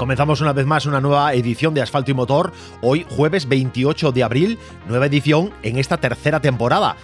Comenzamos 0.00 0.40
una 0.40 0.54
vez 0.54 0.64
más 0.64 0.86
una 0.86 1.02
nueva 1.02 1.34
edición 1.34 1.74
de 1.74 1.82
Asfalto 1.82 2.10
y 2.10 2.14
Motor, 2.14 2.54
hoy 2.80 3.04
jueves 3.10 3.46
28 3.46 4.12
de 4.12 4.22
abril, 4.22 4.58
nueva 4.88 5.04
edición 5.04 5.50
en 5.62 5.78
esta 5.78 5.98
tercera 5.98 6.40
temporada. 6.40 6.96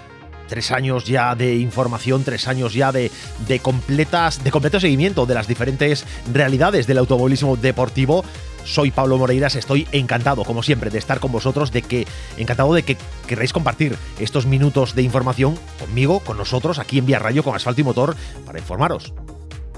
Tres 0.49 0.73
años 0.73 1.05
ya 1.05 1.35
de 1.35 1.57
información, 1.57 2.25
tres 2.25 2.49
años 2.49 2.73
ya 2.73 2.93
de, 2.93 3.11
de, 3.47 3.59
completas, 3.59 4.43
de 4.43 4.51
completo 4.51 4.81
seguimiento 4.81 5.27
de 5.27 5.35
las 5.35 5.47
diferentes 5.47 6.07
realidades 6.33 6.87
del 6.87 6.97
automovilismo 6.97 7.59
deportivo. 7.59 8.25
Soy 8.65 8.93
Pablo 8.93 9.19
Moreiras, 9.19 9.57
estoy 9.57 9.87
encantado, 9.93 10.43
como 10.45 10.63
siempre, 10.63 10.89
de 10.89 10.97
estar 10.97 11.21
con 11.21 11.33
vosotros, 11.33 11.73
de 11.73 11.83
que, 11.83 12.07
encantado 12.39 12.73
de 12.73 12.83
que 12.83 12.97
queráis 13.27 13.53
compartir 13.53 13.95
estos 14.19 14.47
minutos 14.47 14.95
de 14.95 15.03
información 15.03 15.59
conmigo, 15.79 16.21
con 16.21 16.39
nosotros, 16.39 16.79
aquí 16.79 16.97
en 16.97 17.05
Vía 17.05 17.19
Rayo, 17.19 17.43
con 17.43 17.55
Asfalto 17.55 17.83
y 17.83 17.85
Motor, 17.85 18.17
para 18.47 18.59
informaros 18.59 19.13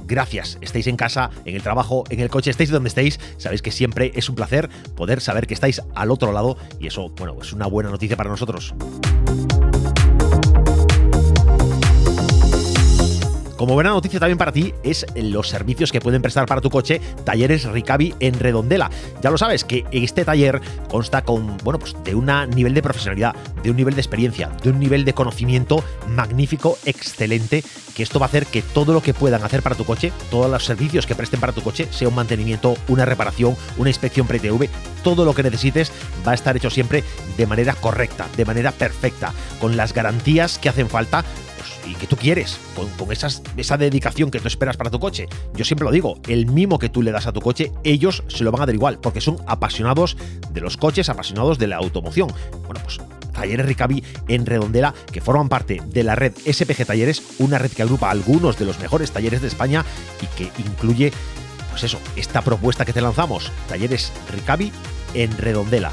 gracias. 0.08 0.58
Estéis 0.60 0.88
en 0.88 0.96
casa, 0.96 1.30
en 1.44 1.54
el 1.54 1.62
trabajo, 1.62 2.02
en 2.10 2.18
el 2.18 2.30
coche, 2.30 2.50
estéis 2.50 2.70
donde 2.70 2.88
estéis, 2.88 3.20
sabéis 3.36 3.62
que 3.62 3.70
siempre 3.70 4.10
es 4.14 4.28
un 4.28 4.34
placer 4.34 4.68
poder 4.96 5.20
saber 5.20 5.46
que 5.46 5.54
estáis 5.54 5.80
al 5.94 6.10
otro 6.10 6.32
lado 6.32 6.56
y 6.80 6.88
eso, 6.88 7.10
bueno, 7.10 7.36
es 7.40 7.52
una 7.52 7.66
buena 7.66 7.90
noticia 7.90 8.16
para 8.16 8.30
nosotros. 8.30 8.74
Como 13.58 13.74
buena 13.74 13.90
noticia 13.90 14.20
también 14.20 14.38
para 14.38 14.52
ti 14.52 14.72
es 14.84 15.04
los 15.16 15.48
servicios 15.48 15.90
que 15.90 16.00
pueden 16.00 16.22
prestar 16.22 16.46
para 16.46 16.60
tu 16.60 16.70
coche 16.70 17.00
Talleres 17.24 17.64
Ricavi 17.64 18.14
en 18.20 18.38
Redondela. 18.38 18.88
Ya 19.20 19.30
lo 19.30 19.36
sabes 19.36 19.64
que 19.64 19.84
este 19.90 20.24
taller 20.24 20.60
consta 20.88 21.22
con, 21.22 21.56
bueno, 21.64 21.80
pues 21.80 21.96
de 22.04 22.14
un 22.14 22.30
nivel 22.54 22.72
de 22.72 22.82
profesionalidad, 22.82 23.34
de 23.64 23.72
un 23.72 23.76
nivel 23.76 23.96
de 23.96 24.00
experiencia, 24.00 24.48
de 24.62 24.70
un 24.70 24.78
nivel 24.78 25.04
de 25.04 25.12
conocimiento 25.12 25.82
magnífico, 26.06 26.78
excelente, 26.84 27.64
que 27.96 28.04
esto 28.04 28.20
va 28.20 28.26
a 28.26 28.28
hacer 28.28 28.46
que 28.46 28.62
todo 28.62 28.92
lo 28.92 29.02
que 29.02 29.12
puedan 29.12 29.42
hacer 29.42 29.60
para 29.60 29.74
tu 29.74 29.84
coche, 29.84 30.12
todos 30.30 30.48
los 30.48 30.64
servicios 30.64 31.04
que 31.04 31.16
presten 31.16 31.40
para 31.40 31.52
tu 31.52 31.62
coche, 31.62 31.88
sea 31.90 32.06
un 32.06 32.14
mantenimiento, 32.14 32.76
una 32.86 33.06
reparación, 33.06 33.56
una 33.76 33.90
inspección 33.90 34.28
pre-TV, 34.28 34.70
todo 35.02 35.24
lo 35.24 35.34
que 35.34 35.42
necesites 35.42 35.90
va 36.24 36.30
a 36.30 36.36
estar 36.36 36.56
hecho 36.56 36.70
siempre 36.70 37.02
de 37.36 37.46
manera 37.48 37.74
correcta, 37.74 38.28
de 38.36 38.44
manera 38.44 38.70
perfecta, 38.70 39.34
con 39.60 39.76
las 39.76 39.94
garantías 39.94 40.58
que 40.58 40.68
hacen 40.68 40.88
falta 40.88 41.24
y 41.88 41.94
que 41.94 42.06
tú 42.06 42.16
quieres, 42.16 42.58
con, 42.74 43.12
esas, 43.12 43.42
esa 43.56 43.76
dedicación 43.76 44.30
que 44.30 44.40
tú 44.40 44.48
esperas 44.48 44.76
para 44.76 44.90
tu 44.90 45.00
coche. 45.00 45.26
Yo 45.54 45.64
siempre 45.64 45.84
lo 45.84 45.90
digo, 45.90 46.18
el 46.28 46.46
mimo 46.46 46.78
que 46.78 46.88
tú 46.88 47.02
le 47.02 47.10
das 47.10 47.26
a 47.26 47.32
tu 47.32 47.40
coche, 47.40 47.72
ellos 47.84 48.22
se 48.28 48.44
lo 48.44 48.52
van 48.52 48.62
a 48.62 48.66
dar 48.66 48.74
igual, 48.74 48.98
porque 49.00 49.20
son 49.20 49.38
apasionados 49.46 50.16
de 50.50 50.60
los 50.60 50.76
coches, 50.76 51.08
apasionados 51.08 51.58
de 51.58 51.66
la 51.66 51.76
automoción. 51.76 52.28
Bueno, 52.66 52.80
pues 52.82 53.00
Talleres 53.32 53.66
Ricavi 53.66 54.02
en 54.26 54.46
Redondela, 54.46 54.94
que 55.12 55.20
forman 55.20 55.48
parte 55.48 55.80
de 55.86 56.02
la 56.02 56.16
red 56.16 56.32
SPG 56.34 56.84
Talleres, 56.86 57.22
una 57.38 57.58
red 57.58 57.70
que 57.70 57.82
agrupa 57.82 58.10
algunos 58.10 58.58
de 58.58 58.64
los 58.64 58.78
mejores 58.80 59.12
talleres 59.12 59.40
de 59.40 59.48
España 59.48 59.84
y 60.20 60.26
que 60.36 60.50
incluye, 60.60 61.12
pues 61.70 61.84
eso, 61.84 62.00
esta 62.16 62.42
propuesta 62.42 62.84
que 62.84 62.92
te 62.92 63.00
lanzamos, 63.00 63.52
Talleres 63.68 64.12
Ricavi 64.32 64.72
en 65.14 65.36
Redondela. 65.38 65.92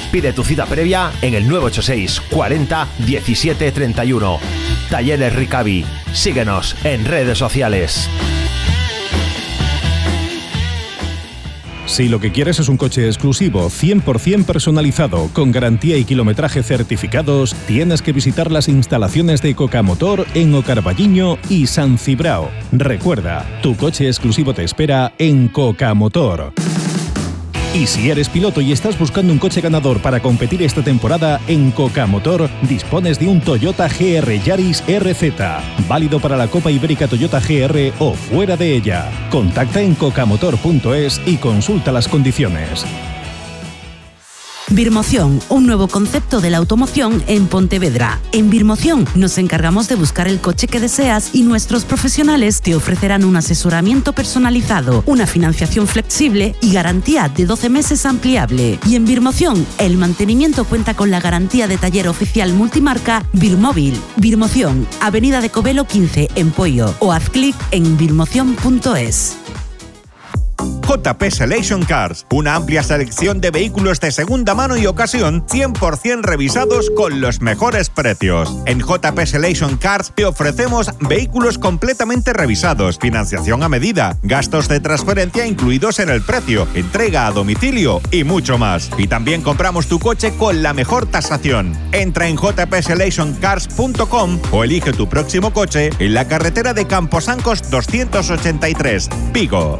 Pide 0.11 0.33
tu 0.33 0.43
cita 0.43 0.65
previa 0.65 1.11
en 1.21 1.33
el 1.33 1.47
986 1.47 2.21
40 2.29 2.87
17 3.05 3.71
31. 3.71 4.39
Talleres 4.89 5.33
Ricavi. 5.33 5.85
Síguenos 6.13 6.75
en 6.83 7.05
redes 7.05 7.37
sociales. 7.37 8.09
Si 11.91 12.07
lo 12.07 12.21
que 12.21 12.31
quieres 12.31 12.57
es 12.57 12.69
un 12.69 12.77
coche 12.77 13.05
exclusivo, 13.07 13.69
100% 13.69 14.45
personalizado, 14.45 15.29
con 15.33 15.51
garantía 15.51 15.97
y 15.97 16.05
kilometraje 16.05 16.63
certificados, 16.63 17.53
tienes 17.67 18.01
que 18.01 18.13
visitar 18.13 18.49
las 18.49 18.69
instalaciones 18.69 19.41
de 19.41 19.55
Coca 19.55 19.83
Motor 19.83 20.25
en 20.33 20.55
Ocarballiño 20.55 21.37
y 21.49 21.67
San 21.67 21.97
Cibrao. 21.97 22.49
Recuerda, 22.71 23.45
tu 23.61 23.75
coche 23.75 24.07
exclusivo 24.07 24.53
te 24.53 24.63
espera 24.63 25.13
en 25.17 25.49
Coca 25.49 25.93
Motor. 25.93 26.53
Y 27.73 27.87
si 27.87 28.09
eres 28.09 28.27
piloto 28.27 28.59
y 28.59 28.73
estás 28.73 28.99
buscando 28.99 29.31
un 29.31 29.39
coche 29.39 29.61
ganador 29.61 30.01
para 30.01 30.19
competir 30.19 30.61
esta 30.61 30.83
temporada, 30.83 31.39
en 31.47 31.71
Coca 31.71 32.05
Motor 32.05 32.49
dispones 32.63 33.17
de 33.17 33.27
un 33.27 33.39
Toyota 33.39 33.87
GR 33.87 34.39
Yaris 34.43 34.83
RZ, 34.85 35.31
válido 35.87 36.19
para 36.19 36.35
la 36.35 36.49
Copa 36.49 36.69
Ibérica 36.69 37.07
Toyota 37.07 37.39
GR 37.39 37.93
o 37.99 38.13
fuera 38.13 38.57
de 38.57 38.75
ella. 38.75 39.09
Contacta 39.29 39.81
en 39.81 39.95
cocamotor.es 39.95 41.21
y 41.25 41.37
consulta 41.37 41.93
las 41.93 42.09
condiciones. 42.09 42.85
Birmoción, 44.71 45.41
un 45.49 45.65
nuevo 45.65 45.89
concepto 45.89 46.39
de 46.39 46.49
la 46.49 46.57
automoción 46.57 47.21
en 47.27 47.47
Pontevedra. 47.47 48.21
En 48.31 48.49
Birmoción 48.49 49.05
nos 49.15 49.37
encargamos 49.37 49.89
de 49.89 49.95
buscar 49.95 50.29
el 50.29 50.39
coche 50.39 50.67
que 50.67 50.79
deseas 50.79 51.35
y 51.35 51.43
nuestros 51.43 51.83
profesionales 51.83 52.61
te 52.61 52.73
ofrecerán 52.73 53.25
un 53.25 53.35
asesoramiento 53.35 54.13
personalizado, 54.13 55.03
una 55.07 55.27
financiación 55.27 55.87
flexible 55.87 56.55
y 56.61 56.71
garantía 56.71 57.27
de 57.27 57.45
12 57.45 57.67
meses 57.67 58.05
ampliable. 58.05 58.79
Y 58.87 58.95
en 58.95 59.03
Birmoción, 59.03 59.65
el 59.77 59.97
mantenimiento 59.97 60.63
cuenta 60.63 60.93
con 60.93 61.11
la 61.11 61.19
garantía 61.19 61.67
de 61.67 61.77
taller 61.77 62.07
oficial 62.07 62.53
multimarca 62.53 63.25
Birmóvil. 63.33 63.99
Birmoción, 64.15 64.87
Avenida 65.01 65.41
de 65.41 65.49
Covelo 65.49 65.83
15 65.83 66.29
en 66.35 66.51
Pollo 66.51 66.95
o 66.99 67.11
haz 67.11 67.29
clic 67.29 67.57
en 67.71 67.97
birmoción.es. 67.97 69.35
JP 70.91 71.31
Selection 71.31 71.85
Cars, 71.85 72.25
una 72.31 72.55
amplia 72.55 72.83
selección 72.83 73.39
de 73.39 73.49
vehículos 73.49 74.01
de 74.01 74.11
segunda 74.11 74.53
mano 74.55 74.75
y 74.75 74.87
ocasión 74.87 75.47
100% 75.47 76.21
revisados 76.21 76.89
con 76.89 77.21
los 77.21 77.39
mejores 77.39 77.89
precios. 77.89 78.53
En 78.65 78.79
JP 78.79 79.17
Selection 79.25 79.77
Cars 79.77 80.11
te 80.13 80.25
ofrecemos 80.25 80.91
vehículos 80.99 81.57
completamente 81.57 82.33
revisados, 82.33 82.99
financiación 82.99 83.63
a 83.63 83.69
medida, 83.69 84.17
gastos 84.21 84.67
de 84.67 84.81
transferencia 84.81 85.47
incluidos 85.47 85.99
en 85.99 86.09
el 86.09 86.23
precio, 86.23 86.67
entrega 86.73 87.25
a 87.25 87.31
domicilio 87.31 88.01
y 88.11 88.25
mucho 88.25 88.57
más. 88.57 88.89
Y 88.97 89.07
también 89.07 89.43
compramos 89.43 89.87
tu 89.87 89.97
coche 89.97 90.33
con 90.37 90.61
la 90.61 90.73
mejor 90.73 91.05
tasación. 91.05 91.73
Entra 91.93 92.27
en 92.27 92.35
jpselectioncars.com 92.35 94.41
o 94.51 94.65
elige 94.65 94.91
tu 94.91 95.07
próximo 95.07 95.53
coche 95.53 95.89
en 95.99 96.13
la 96.13 96.27
carretera 96.27 96.73
de 96.73 96.85
Camposancos 96.85 97.71
283, 97.71 99.07
Vigo 99.31 99.79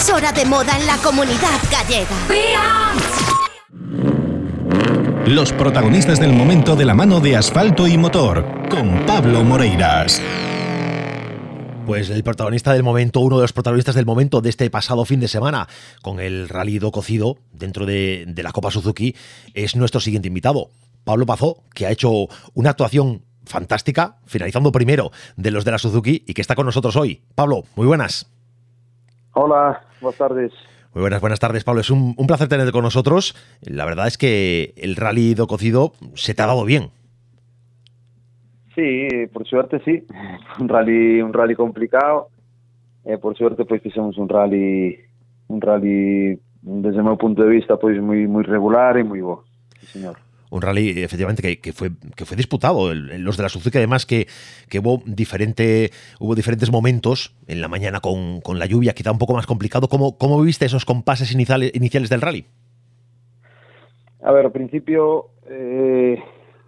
emisora 0.00 0.32
de 0.32 0.46
moda 0.46 0.78
en 0.78 0.86
la 0.86 0.96
comunidad 0.96 1.60
gallega. 1.70 2.16
Los 5.26 5.52
protagonistas 5.52 6.18
del 6.18 6.32
momento 6.32 6.74
de 6.74 6.86
la 6.86 6.94
mano 6.94 7.20
de 7.20 7.36
asfalto 7.36 7.86
y 7.86 7.98
motor, 7.98 8.66
con 8.70 9.04
Pablo 9.04 9.44
Moreiras. 9.44 10.22
Pues 11.84 12.08
el 12.08 12.24
protagonista 12.24 12.72
del 12.72 12.82
momento, 12.82 13.20
uno 13.20 13.36
de 13.36 13.42
los 13.42 13.52
protagonistas 13.52 13.94
del 13.94 14.06
momento 14.06 14.40
de 14.40 14.48
este 14.48 14.70
pasado 14.70 15.04
fin 15.04 15.20
de 15.20 15.28
semana, 15.28 15.68
con 16.00 16.18
el 16.18 16.48
rally 16.48 16.78
do 16.78 16.90
cocido 16.92 17.36
dentro 17.52 17.84
de, 17.84 18.24
de 18.26 18.42
la 18.42 18.52
Copa 18.52 18.70
Suzuki, 18.70 19.14
es 19.52 19.76
nuestro 19.76 20.00
siguiente 20.00 20.28
invitado, 20.28 20.70
Pablo 21.04 21.26
Pazó, 21.26 21.62
que 21.74 21.84
ha 21.84 21.90
hecho 21.90 22.26
una 22.54 22.70
actuación 22.70 23.26
fantástica, 23.44 24.16
finalizando 24.24 24.72
primero 24.72 25.10
de 25.36 25.50
los 25.50 25.66
de 25.66 25.72
la 25.72 25.78
Suzuki 25.78 26.24
y 26.26 26.32
que 26.32 26.40
está 26.40 26.54
con 26.54 26.64
nosotros 26.64 26.96
hoy. 26.96 27.20
Pablo, 27.34 27.64
muy 27.76 27.86
buenas. 27.86 28.30
Hola, 29.32 29.82
buenas 30.00 30.18
tardes. 30.18 30.52
Muy 30.94 31.02
buenas, 31.02 31.20
buenas 31.20 31.38
tardes, 31.38 31.64
Pablo. 31.64 31.80
Es 31.80 31.90
un, 31.90 32.14
placer 32.26 32.48
tenerte 32.48 32.72
con 32.72 32.82
nosotros. 32.82 33.36
La 33.62 33.84
verdad 33.84 34.06
es 34.06 34.18
que 34.18 34.74
el 34.76 34.96
rally 34.96 35.34
do 35.34 35.46
cocido 35.46 35.92
se 36.14 36.34
te 36.34 36.42
ha 36.42 36.46
dado 36.46 36.64
bien. 36.64 36.90
Sí, 38.74 39.08
por 39.32 39.46
suerte 39.46 39.80
sí. 39.84 40.04
Un 40.58 40.68
rally, 40.68 41.22
un 41.22 41.32
rally 41.32 41.54
complicado. 41.54 42.28
Eh, 43.04 43.18
por 43.18 43.36
suerte 43.36 43.64
pues 43.64 43.84
hicimos 43.84 44.18
un 44.18 44.28
rally, 44.28 44.98
un 45.48 45.60
rally 45.60 46.38
desde 46.62 47.02
meu 47.02 47.16
punto 47.16 47.42
de 47.42 47.48
vista, 47.48 47.80
pois 47.80 47.96
moi 47.96 48.28
moi 48.28 48.44
regular 48.44 49.00
e 49.00 49.04
moi 49.04 49.24
bo. 49.24 49.48
Sí, 49.80 49.86
señor 49.86 50.29
un 50.50 50.62
rally 50.62 51.02
efectivamente 51.02 51.58
que, 51.58 51.72
fue 51.72 51.90
que 52.16 52.24
fue 52.24 52.36
disputado 52.36 52.92
los 52.94 53.36
de 53.36 53.42
la 53.42 53.48
Suzuki 53.48 53.78
además 53.78 54.04
que, 54.04 54.26
que 54.68 54.80
hubo 54.80 55.02
diferente 55.06 55.90
hubo 56.18 56.34
diferentes 56.34 56.70
momentos 56.70 57.34
en 57.46 57.60
la 57.60 57.68
mañana 57.68 58.00
con, 58.00 58.40
con 58.40 58.58
la 58.58 58.66
lluvia 58.66 58.92
quizá 58.92 59.12
un 59.12 59.18
poco 59.18 59.34
más 59.34 59.46
complicado 59.46 59.88
¿Cómo, 59.88 60.18
cómo 60.18 60.40
viste 60.42 60.66
esos 60.66 60.84
compases 60.84 61.32
iniciales, 61.32 61.72
iniciales 61.74 62.10
del 62.10 62.20
rally? 62.20 62.44
A 64.22 64.32
ver, 64.32 64.46
al 64.46 64.52
principio 64.52 65.30
eh, 65.48 66.18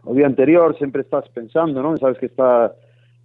o 0.05 0.15
día 0.15 0.27
anterior 0.27 0.77
sempre 0.79 1.03
estás 1.03 1.29
pensando, 1.31 1.83
non? 1.83 1.99
Sabes 1.99 2.19
que 2.19 2.27
está 2.27 2.75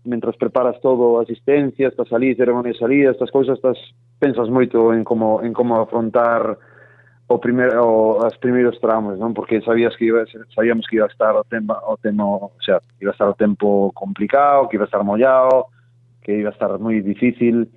mentras 0.05 0.37
preparas 0.37 0.79
todo, 0.79 1.19
asistencia, 1.19 1.87
estás 1.89 2.11
ali, 2.13 2.35
ceremonia 2.35 2.71
de 2.71 2.79
salida, 2.79 3.11
estas 3.11 3.31
cousas, 3.31 3.57
estás 3.57 3.77
pensas 4.19 4.49
moito 4.49 4.93
en 4.93 5.03
como 5.03 5.41
en 5.41 5.53
como 5.53 5.81
afrontar 5.81 6.59
o 7.27 7.39
primeiro 7.39 7.83
o, 7.83 8.25
os 8.25 8.37
primeiros 8.37 8.79
tramos, 8.79 9.19
non? 9.19 9.35
Porque 9.35 9.59
sabías 9.61 9.95
que 9.99 10.07
iba 10.07 10.23
sabíamos 10.55 10.87
que 10.87 10.95
iba 10.95 11.05
a 11.05 11.11
estar 11.11 11.35
o 11.35 11.43
tema 11.43 11.75
o 11.83 11.99
tema, 11.99 12.23
o 12.23 12.55
sea, 12.63 12.79
iba 13.03 13.11
a 13.11 13.15
estar 13.15 13.27
o 13.27 13.35
tempo 13.35 13.91
complicado, 13.91 14.67
que 14.69 14.79
iba 14.79 14.85
a 14.85 14.89
estar 14.89 15.03
mollado, 15.03 15.67
que 16.23 16.39
iba 16.39 16.49
a 16.49 16.55
estar 16.55 16.71
moi 16.79 17.03
difícil, 17.03 17.67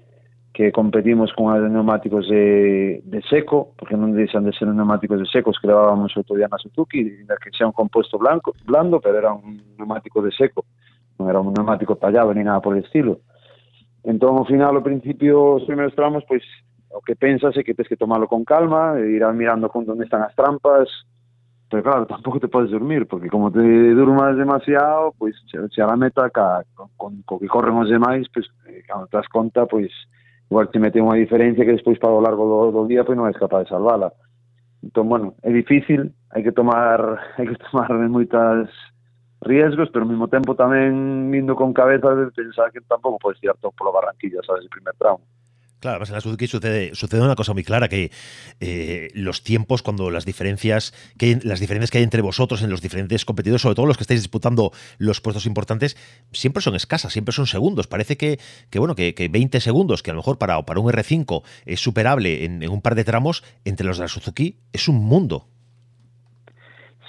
que 0.54 0.70
competimos 0.70 1.32
con 1.34 1.50
os 1.50 1.70
neumáticos 1.70 2.28
de, 2.28 3.02
de 3.02 3.20
seco, 3.26 3.74
porque 3.74 3.98
non 3.98 4.14
deixan 4.14 4.46
de 4.46 4.54
ser 4.54 4.70
neumáticos 4.70 5.18
de 5.18 5.26
secos 5.26 5.58
que 5.58 5.66
levábamos 5.66 6.14
outro 6.14 6.38
día 6.38 6.46
na 6.46 6.58
Suzuki, 6.58 7.26
que 7.26 7.50
sea 7.50 7.66
un 7.66 7.74
compuesto 7.74 8.22
blanco, 8.22 8.54
blando, 8.62 9.02
pero 9.02 9.18
era 9.18 9.34
un 9.34 9.58
neumático 9.74 10.22
de 10.22 10.30
seco, 10.30 10.62
non 11.18 11.26
era 11.26 11.42
un 11.42 11.50
neumático 11.50 11.98
tallado 11.98 12.30
ni 12.30 12.46
nada 12.46 12.62
por 12.62 12.78
el 12.78 12.86
estilo. 12.86 13.22
Entón, 14.06 14.38
ao 14.38 14.46
final, 14.46 14.78
ao 14.78 14.86
principio, 14.86 15.58
os 15.58 15.66
primeiros 15.66 15.94
tramos, 15.98 16.22
pois, 16.26 16.42
o 16.90 17.00
que 17.00 17.14
pensas 17.14 17.56
é 17.56 17.62
que 17.62 17.74
tens 17.74 17.88
que 17.88 17.96
tomalo 17.96 18.26
con 18.26 18.44
calma, 18.44 18.98
e 18.98 19.16
ir 19.16 19.24
mirando 19.32 19.68
con 19.68 19.88
onde 19.88 20.04
están 20.04 20.22
as 20.22 20.34
trampas, 20.34 20.88
pero 21.70 21.82
claro, 21.84 22.06
tampouco 22.06 22.40
te 22.40 22.48
podes 22.48 22.70
dormir, 22.70 23.06
porque 23.06 23.28
como 23.28 23.50
te 23.50 23.62
durmas 23.94 24.36
demasiado, 24.36 25.14
pois 25.16 25.36
pues, 25.52 25.72
se 25.72 25.82
a 25.82 25.96
meta 25.96 26.28
ca, 26.30 26.64
con, 26.96 27.22
co 27.22 27.38
que 27.38 27.46
corren 27.46 27.78
os 27.78 27.88
demais, 27.88 28.26
pois, 28.34 28.50
pues, 28.64 28.74
eh, 28.74 28.82
cando 28.86 29.06
te 29.06 29.16
das 29.16 29.28
conta, 29.28 29.66
pois, 29.66 29.86
pues, 29.86 30.20
igual 30.50 30.68
te 30.68 30.82
mete 30.82 30.98
unha 30.98 31.14
diferencia 31.14 31.62
que 31.62 31.78
despois 31.78 32.02
para 32.02 32.10
o 32.10 32.18
largo 32.18 32.42
do, 32.42 32.58
do 32.74 32.82
día 32.90 33.06
pois 33.06 33.14
non 33.14 33.30
és 33.30 33.38
capaz 33.38 33.64
de 33.64 33.70
salvala. 33.70 34.10
Entón, 34.82 35.06
bueno, 35.06 35.38
é 35.46 35.54
difícil, 35.54 36.10
hai 36.34 36.42
que 36.42 36.50
tomar 36.50 37.22
hai 37.38 37.46
que 37.46 37.58
tomar 37.70 37.94
moitas 38.10 38.66
riesgos, 39.46 39.94
pero 39.94 40.02
ao 40.02 40.10
mesmo 40.10 40.26
tempo 40.26 40.58
tamén 40.58 41.30
indo 41.30 41.54
con 41.54 41.70
cabeza 41.70 42.18
de 42.18 42.34
pensar 42.34 42.74
que 42.74 42.82
tampouco 42.82 43.22
podes 43.22 43.38
tirar 43.38 43.54
todo 43.62 43.70
polo 43.78 43.94
barranquilla, 43.94 44.42
sabes, 44.42 44.66
o 44.66 44.74
primer 44.74 44.98
tramo. 44.98 45.22
Claro, 45.80 45.94
además 45.94 46.10
en 46.10 46.14
la 46.16 46.20
Suzuki 46.20 46.46
sucede, 46.46 46.94
sucede 46.94 47.22
una 47.22 47.34
cosa 47.34 47.54
muy 47.54 47.64
clara, 47.64 47.88
que 47.88 48.10
eh, 48.60 49.08
los 49.14 49.42
tiempos, 49.42 49.82
cuando 49.82 50.10
las 50.10 50.26
diferencias, 50.26 50.92
que 51.16 51.26
hay, 51.26 51.34
las 51.42 51.58
diferencias 51.58 51.90
que 51.90 51.98
hay 51.98 52.04
entre 52.04 52.20
vosotros 52.20 52.62
en 52.62 52.68
los 52.68 52.82
diferentes 52.82 53.24
competidores, 53.24 53.62
sobre 53.62 53.76
todo 53.76 53.86
los 53.86 53.96
que 53.96 54.04
estáis 54.04 54.20
disputando 54.20 54.72
los 54.98 55.22
puestos 55.22 55.46
importantes, 55.46 55.96
siempre 56.32 56.60
son 56.62 56.74
escasas, 56.74 57.14
siempre 57.14 57.32
son 57.32 57.46
segundos. 57.46 57.86
Parece 57.86 58.18
que, 58.18 58.38
que 58.68 58.78
bueno, 58.78 58.94
que, 58.94 59.14
que, 59.14 59.28
20 59.28 59.58
segundos, 59.60 60.02
que 60.02 60.10
a 60.10 60.14
lo 60.14 60.18
mejor 60.18 60.36
para, 60.36 60.60
para 60.66 60.80
un 60.80 60.92
R5 60.92 61.42
es 61.64 61.80
superable 61.80 62.44
en, 62.44 62.68
un 62.68 62.82
par 62.82 62.94
de 62.94 63.04
tramos, 63.04 63.42
entre 63.64 63.86
los 63.86 63.96
de 63.96 64.04
la 64.04 64.08
Suzuki 64.08 64.56
es 64.74 64.86
un 64.86 64.96
mundo. 64.96 65.46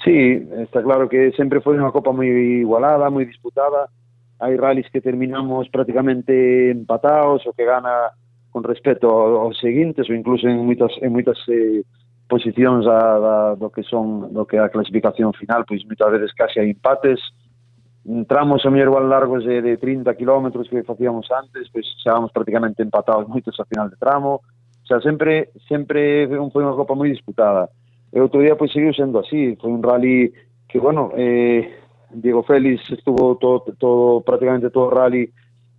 Sí, 0.02 0.48
está 0.56 0.82
claro 0.82 1.10
que 1.10 1.30
sempre 1.36 1.60
foi 1.60 1.76
unha 1.76 1.92
copa 1.92 2.10
moi 2.10 2.26
igualada, 2.64 3.12
moi 3.12 3.28
disputada. 3.28 3.92
Hai 4.40 4.56
rallies 4.56 4.88
que 4.90 5.04
terminamos 5.04 5.68
prácticamente 5.68 6.72
empatados, 6.72 7.46
o 7.46 7.52
que 7.52 7.62
gana 7.62 8.10
con 8.52 8.62
respecto 8.62 9.08
aos 9.08 9.58
seguintes 9.58 10.08
ou 10.08 10.14
incluso 10.14 10.46
en 10.46 10.60
moitas 10.60 10.92
en 11.00 11.10
moitas 11.10 11.40
eh, 11.48 11.80
posicións 12.28 12.84
a, 12.86 13.00
da, 13.18 13.36
do 13.56 13.72
que 13.72 13.82
son 13.82 14.28
do 14.28 14.44
que 14.44 14.60
a 14.60 14.68
clasificación 14.68 15.32
final, 15.32 15.64
pois 15.64 15.80
moitas 15.88 16.12
veces 16.12 16.36
case 16.36 16.60
hai 16.60 16.68
empates. 16.68 17.18
Entramos 18.04 18.60
a 18.62 18.70
mellor 18.70 18.92
igual 18.92 19.08
largos 19.08 19.42
de, 19.48 19.62
de 19.64 19.80
30 19.80 20.12
km 20.14 20.52
que 20.68 20.84
facíamos 20.84 21.26
antes, 21.32 21.72
pois 21.72 21.88
xábamos 22.04 22.30
prácticamente 22.30 22.84
empatados 22.84 23.24
moitos 23.26 23.56
a 23.56 23.64
final 23.64 23.88
de 23.88 23.96
tramo. 23.96 24.44
O 24.44 24.86
sea, 24.86 25.00
sempre 25.00 25.48
sempre 25.64 26.28
foi 26.28 26.62
unha 26.62 26.76
copa 26.76 26.92
moi 26.92 27.08
disputada. 27.08 27.72
E 28.12 28.20
outro 28.20 28.44
día 28.44 28.52
pois 28.60 28.68
seguiu 28.68 28.92
sendo 28.92 29.16
así, 29.24 29.56
foi 29.56 29.72
un 29.72 29.80
rally 29.80 30.28
que 30.68 30.76
bueno, 30.76 31.08
eh 31.16 31.80
Diego 32.12 32.42
Félix 32.42 32.84
estuvo 32.90 33.36
todo, 33.36 33.64
todo 33.78 34.20
prácticamente 34.20 34.68
todo 34.68 34.88
o 34.88 34.94
rally 34.94 35.32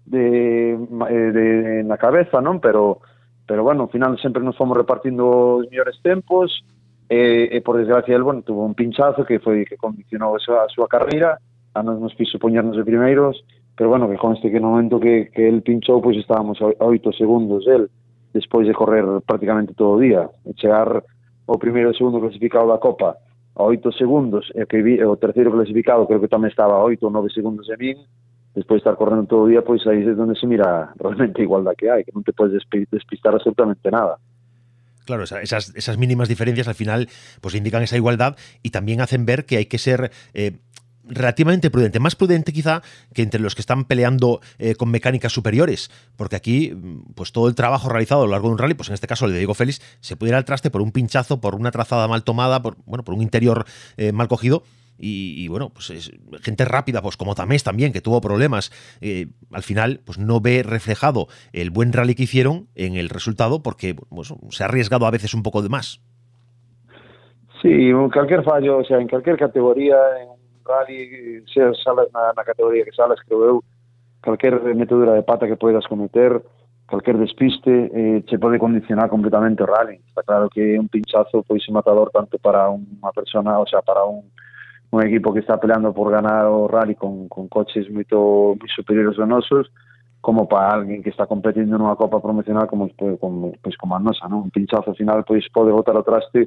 de, 0.06 0.74
eh, 0.76 1.30
de, 1.32 1.84
na 1.84 1.98
cabeza, 1.98 2.42
non? 2.42 2.60
Pero 2.60 3.02
pero 3.46 3.64
bueno, 3.64 3.84
ao 3.84 3.92
final 3.92 4.16
sempre 4.20 4.44
nos 4.44 4.56
fomos 4.56 4.78
repartindo 4.78 5.60
os 5.60 5.68
mellores 5.68 6.00
tempos 6.02 6.64
e, 7.10 7.16
eh, 7.16 7.44
e 7.52 7.58
eh, 7.58 7.62
por 7.62 7.76
desgracia 7.76 8.16
el, 8.16 8.24
bueno, 8.24 8.42
tuvo 8.42 8.64
un 8.64 8.74
pinchazo 8.74 9.26
que 9.26 9.40
foi 9.40 9.68
que 9.68 9.76
condicionou 9.76 10.36
a 10.36 10.40
súa, 10.40 10.64
a 10.64 10.72
súa 10.72 10.88
carreira, 10.88 11.38
a 11.76 11.84
nos 11.84 12.00
nos 12.00 12.16
fixo 12.16 12.40
poñernos 12.40 12.80
de 12.80 12.88
primeiros, 12.88 13.44
pero 13.76 13.90
bueno, 13.90 14.08
que 14.08 14.18
conste 14.18 14.52
que 14.52 14.60
no 14.60 14.72
momento 14.72 15.00
que, 15.00 15.30
que 15.34 15.48
el 15.48 15.62
pinchou, 15.62 16.00
pois 16.00 16.16
pues, 16.16 16.24
estábamos 16.24 16.62
a 16.62 16.72
oito 16.86 17.12
segundos 17.12 17.68
el, 17.68 17.92
despois 18.34 18.68
de 18.68 18.74
correr 18.74 19.06
prácticamente 19.28 19.74
todo 19.74 19.98
o 19.98 20.00
día, 20.00 20.30
e 20.48 20.56
chegar 20.56 21.04
o 21.46 21.56
primeiro 21.60 21.92
e 21.92 21.98
segundo 21.98 22.24
clasificado 22.24 22.72
da 22.72 22.80
Copa 22.80 23.20
a 23.54 23.62
oito 23.68 23.92
segundos, 23.92 24.48
e 24.56 24.66
que 24.66 24.82
vi, 24.82 25.04
o 25.04 25.20
terceiro 25.20 25.52
clasificado 25.52 26.08
creo 26.08 26.24
que 26.24 26.32
tamén 26.32 26.50
estaba 26.50 26.80
a 26.80 26.86
oito 26.88 27.06
ou 27.06 27.14
nove 27.14 27.28
segundos 27.30 27.68
de 27.68 27.76
min, 27.76 28.00
despois 28.56 28.80
de 28.80 28.90
estar 28.90 28.96
correndo 28.96 29.26
todo 29.26 29.44
o 29.44 29.48
día, 29.48 29.64
pois 29.64 29.86
aí 29.88 30.06
é 30.06 30.14
onde 30.14 30.38
se 30.40 30.46
mira 30.48 30.94
realmente 31.02 31.42
igualdad 31.42 31.74
que 31.78 31.90
hai, 31.90 32.04
que 32.06 32.14
non 32.14 32.24
te 32.24 32.34
podes 32.34 32.62
despistar 32.62 33.34
absolutamente 33.34 33.90
nada. 33.90 34.22
Claro, 35.06 35.24
esas, 35.24 35.76
esas 35.76 35.98
mínimas 35.98 36.30
diferencias 36.30 36.68
al 36.68 36.76
final 36.76 37.10
pues 37.42 37.56
indican 37.56 37.84
esa 37.84 37.98
igualdad 37.98 38.38
y 38.64 38.70
también 38.70 39.02
hacen 39.02 39.26
ver 39.26 39.44
que 39.46 39.58
hay 39.58 39.66
que 39.66 39.78
ser 39.78 40.12
eh, 40.34 40.64
relativamente 41.04 41.70
prudente, 41.70 42.00
más 42.00 42.16
prudente 42.16 42.54
quizá 42.54 42.82
que 43.14 43.22
entre 43.22 43.42
los 43.42 43.56
que 43.56 43.62
están 43.62 43.86
peleando 43.86 44.40
eh, 44.58 44.76
con 44.76 44.90
mecánicas 44.90 45.34
superiores, 45.34 45.92
porque 46.16 46.36
aquí 46.36 46.74
pues 47.16 47.32
todo 47.32 47.48
el 47.48 47.56
trabajo 47.56 47.90
realizado 47.90 48.22
a 48.22 48.26
lo 48.26 48.32
largo 48.32 48.48
de 48.48 48.54
un 48.54 48.58
rally, 48.58 48.74
pues 48.74 48.90
en 48.90 48.94
este 48.94 49.08
caso 49.08 49.26
el 49.26 49.34
de 49.34 49.40
Diego 49.40 49.54
Félix, 49.54 49.82
se 50.00 50.16
pudiera 50.16 50.38
al 50.38 50.46
traste 50.46 50.70
por 50.70 50.82
un 50.82 50.92
pinchazo, 50.92 51.42
por 51.42 51.56
una 51.56 51.72
trazada 51.72 52.08
mal 52.08 52.24
tomada, 52.24 52.62
por 52.62 52.78
bueno, 52.86 53.04
por 53.04 53.16
un 53.16 53.22
interior 53.22 53.66
eh, 53.98 54.12
mal 54.12 54.28
cogido 54.28 54.64
y, 54.98 55.48
bueno, 55.48 55.70
pues 55.70 55.90
es 55.90 56.12
gente 56.42 56.66
rápida, 56.66 57.02
pues 57.02 57.18
como 57.18 57.36
Tamés 57.36 57.64
también, 57.64 57.92
que 57.92 58.02
tuvo 58.02 58.22
problemas, 58.22 58.72
eh, 59.02 59.28
al 59.52 59.64
final 59.64 60.02
pues 60.06 60.18
no 60.18 60.40
ve 60.40 60.64
reflejado 60.64 61.28
el 61.52 61.72
buen 61.72 61.92
rally 61.92 62.16
que 62.16 62.24
hicieron 62.24 62.68
en 62.76 62.96
el 62.96 63.10
resultado 63.10 63.64
porque 63.64 63.96
pues, 63.96 64.34
se 64.52 64.64
ha 64.64 64.68
arriesgado 64.68 65.06
a 65.06 65.12
veces 65.12 65.34
un 65.34 65.44
poco 65.44 65.62
de 65.62 65.70
más. 65.70 66.02
Sí, 67.62 67.92
cualquier 68.14 68.44
fallo, 68.44 68.78
o 68.78 68.84
sea, 68.84 69.00
en 69.00 69.08
cualquier 69.08 69.38
categoría, 69.38 69.96
en 70.22 70.30
un 70.30 70.40
rally, 70.66 71.44
sea 71.54 71.72
sales 71.74 72.08
na, 72.14 72.34
na 72.36 72.44
categoría 72.44 72.84
que 72.84 72.92
sales, 72.92 73.20
creo 73.26 73.46
eu, 73.46 73.64
cualquier 74.24 74.60
metedura 74.76 75.14
de 75.14 75.24
pata 75.24 75.48
que 75.48 75.56
puedas 75.56 75.88
cometer, 75.88 76.44
cualquier 76.88 77.18
despiste, 77.18 77.90
eh, 77.94 78.24
se 78.30 78.38
pode 78.38 78.60
condicionar 78.60 79.10
completamente 79.10 79.64
o 79.64 79.66
rally. 79.66 80.00
Está 80.08 80.24
claro 80.24 80.50
que 80.50 80.78
un 80.78 80.88
pinchazo 80.88 81.44
pois 81.44 81.64
é 81.68 81.72
matador 81.72 82.12
tanto 82.12 82.38
para 82.38 82.68
unha 82.70 83.12
persona, 83.16 83.60
o 83.60 83.66
sea, 83.66 83.82
para 83.82 84.04
un 84.04 84.28
un 84.94 85.02
equipo 85.02 85.34
que 85.34 85.40
está 85.40 85.60
peleando 85.60 85.92
por 85.92 86.12
ganar 86.12 86.46
o 86.46 86.68
rally 86.68 86.94
con, 86.94 87.28
con 87.28 87.50
coches 87.50 87.90
moito 87.90 88.54
moi 88.54 88.70
superiores 88.70 89.18
aos 89.18 89.26
nosos 89.26 89.66
como 90.22 90.46
para 90.46 90.78
alguén 90.78 91.02
que 91.02 91.10
está 91.10 91.26
competindo 91.26 91.82
nunha 91.82 91.98
copa 91.98 92.22
promocional 92.22 92.70
como 92.70 92.94
como, 93.18 93.58
pois, 93.58 93.74
como 93.74 93.98
a 93.98 94.00
nosa, 94.00 94.30
non? 94.30 94.46
un 94.46 94.54
pinchazo 94.54 94.94
final 94.94 95.26
pois 95.26 95.50
pode 95.50 95.74
botar 95.74 95.98
o 95.98 96.06
traste 96.06 96.46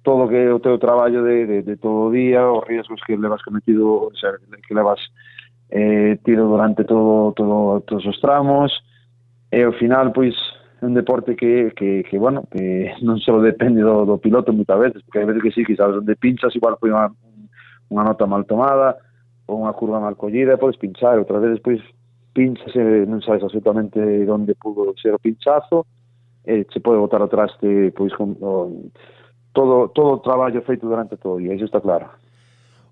todo 0.00 0.24
que 0.32 0.48
o 0.48 0.56
teu 0.64 0.80
traballo 0.80 1.20
de, 1.20 1.44
de, 1.44 1.58
de 1.60 1.76
todo 1.76 2.08
o 2.08 2.10
día, 2.10 2.48
os 2.48 2.64
riesgos 2.64 3.04
que 3.04 3.20
levas 3.20 3.44
cometido, 3.44 4.08
o 4.08 4.16
sea, 4.16 4.32
que 4.40 4.72
levas 4.72 4.96
eh, 5.68 6.16
tiro 6.24 6.48
durante 6.48 6.88
todo, 6.88 7.36
todo 7.36 7.84
todos 7.84 8.08
os 8.08 8.16
tramos, 8.24 8.72
e 9.52 9.60
ao 9.60 9.76
final, 9.76 10.08
pois, 10.16 10.32
é 10.80 10.86
un 10.86 10.96
deporte 10.96 11.36
que, 11.36 11.72
que, 11.76 12.02
que 12.08 12.16
bueno, 12.16 12.48
que 12.50 12.96
non 13.04 13.20
só 13.20 13.36
depende 13.44 13.84
do, 13.84 14.08
do 14.08 14.16
piloto 14.16 14.56
moitas 14.56 14.80
veces, 14.80 15.04
porque 15.04 15.20
hai 15.20 15.28
veces 15.28 15.44
que 15.44 15.52
sí, 15.52 15.62
que 15.68 15.76
sabes 15.76 16.00
onde 16.00 16.16
pinchas, 16.16 16.56
igual 16.56 16.80
foi 16.80 16.88
unha, 16.88 17.12
unha 17.90 18.06
nota 18.06 18.24
mal 18.26 18.46
tomada 18.46 18.96
ou 19.50 19.66
unha 19.66 19.74
curva 19.74 19.98
mal 19.98 20.14
collida 20.14 20.54
e 20.54 20.62
podes 20.62 20.78
pinchar, 20.78 21.18
outra 21.18 21.42
vez 21.42 21.58
despois 21.58 21.82
pinchas 22.32 22.70
e 22.78 23.04
non 23.10 23.20
sabes 23.20 23.42
absolutamente 23.42 23.98
onde 24.30 24.54
pudo 24.54 24.94
ser 24.94 25.14
o 25.14 25.22
pinchazo 25.22 25.84
e 26.46 26.64
se 26.70 26.78
pode 26.80 27.02
botar 27.02 27.20
atrás 27.20 27.52
de, 27.60 27.90
pois 27.90 28.14
con, 28.14 28.38
o, 28.40 28.88
todo 29.52 29.90
todo 29.90 30.18
o 30.18 30.22
traballo 30.22 30.62
feito 30.62 30.86
durante 30.86 31.18
todo 31.18 31.36
o 31.36 31.40
día, 31.42 31.54
iso 31.54 31.66
está 31.66 31.82
claro. 31.82 32.08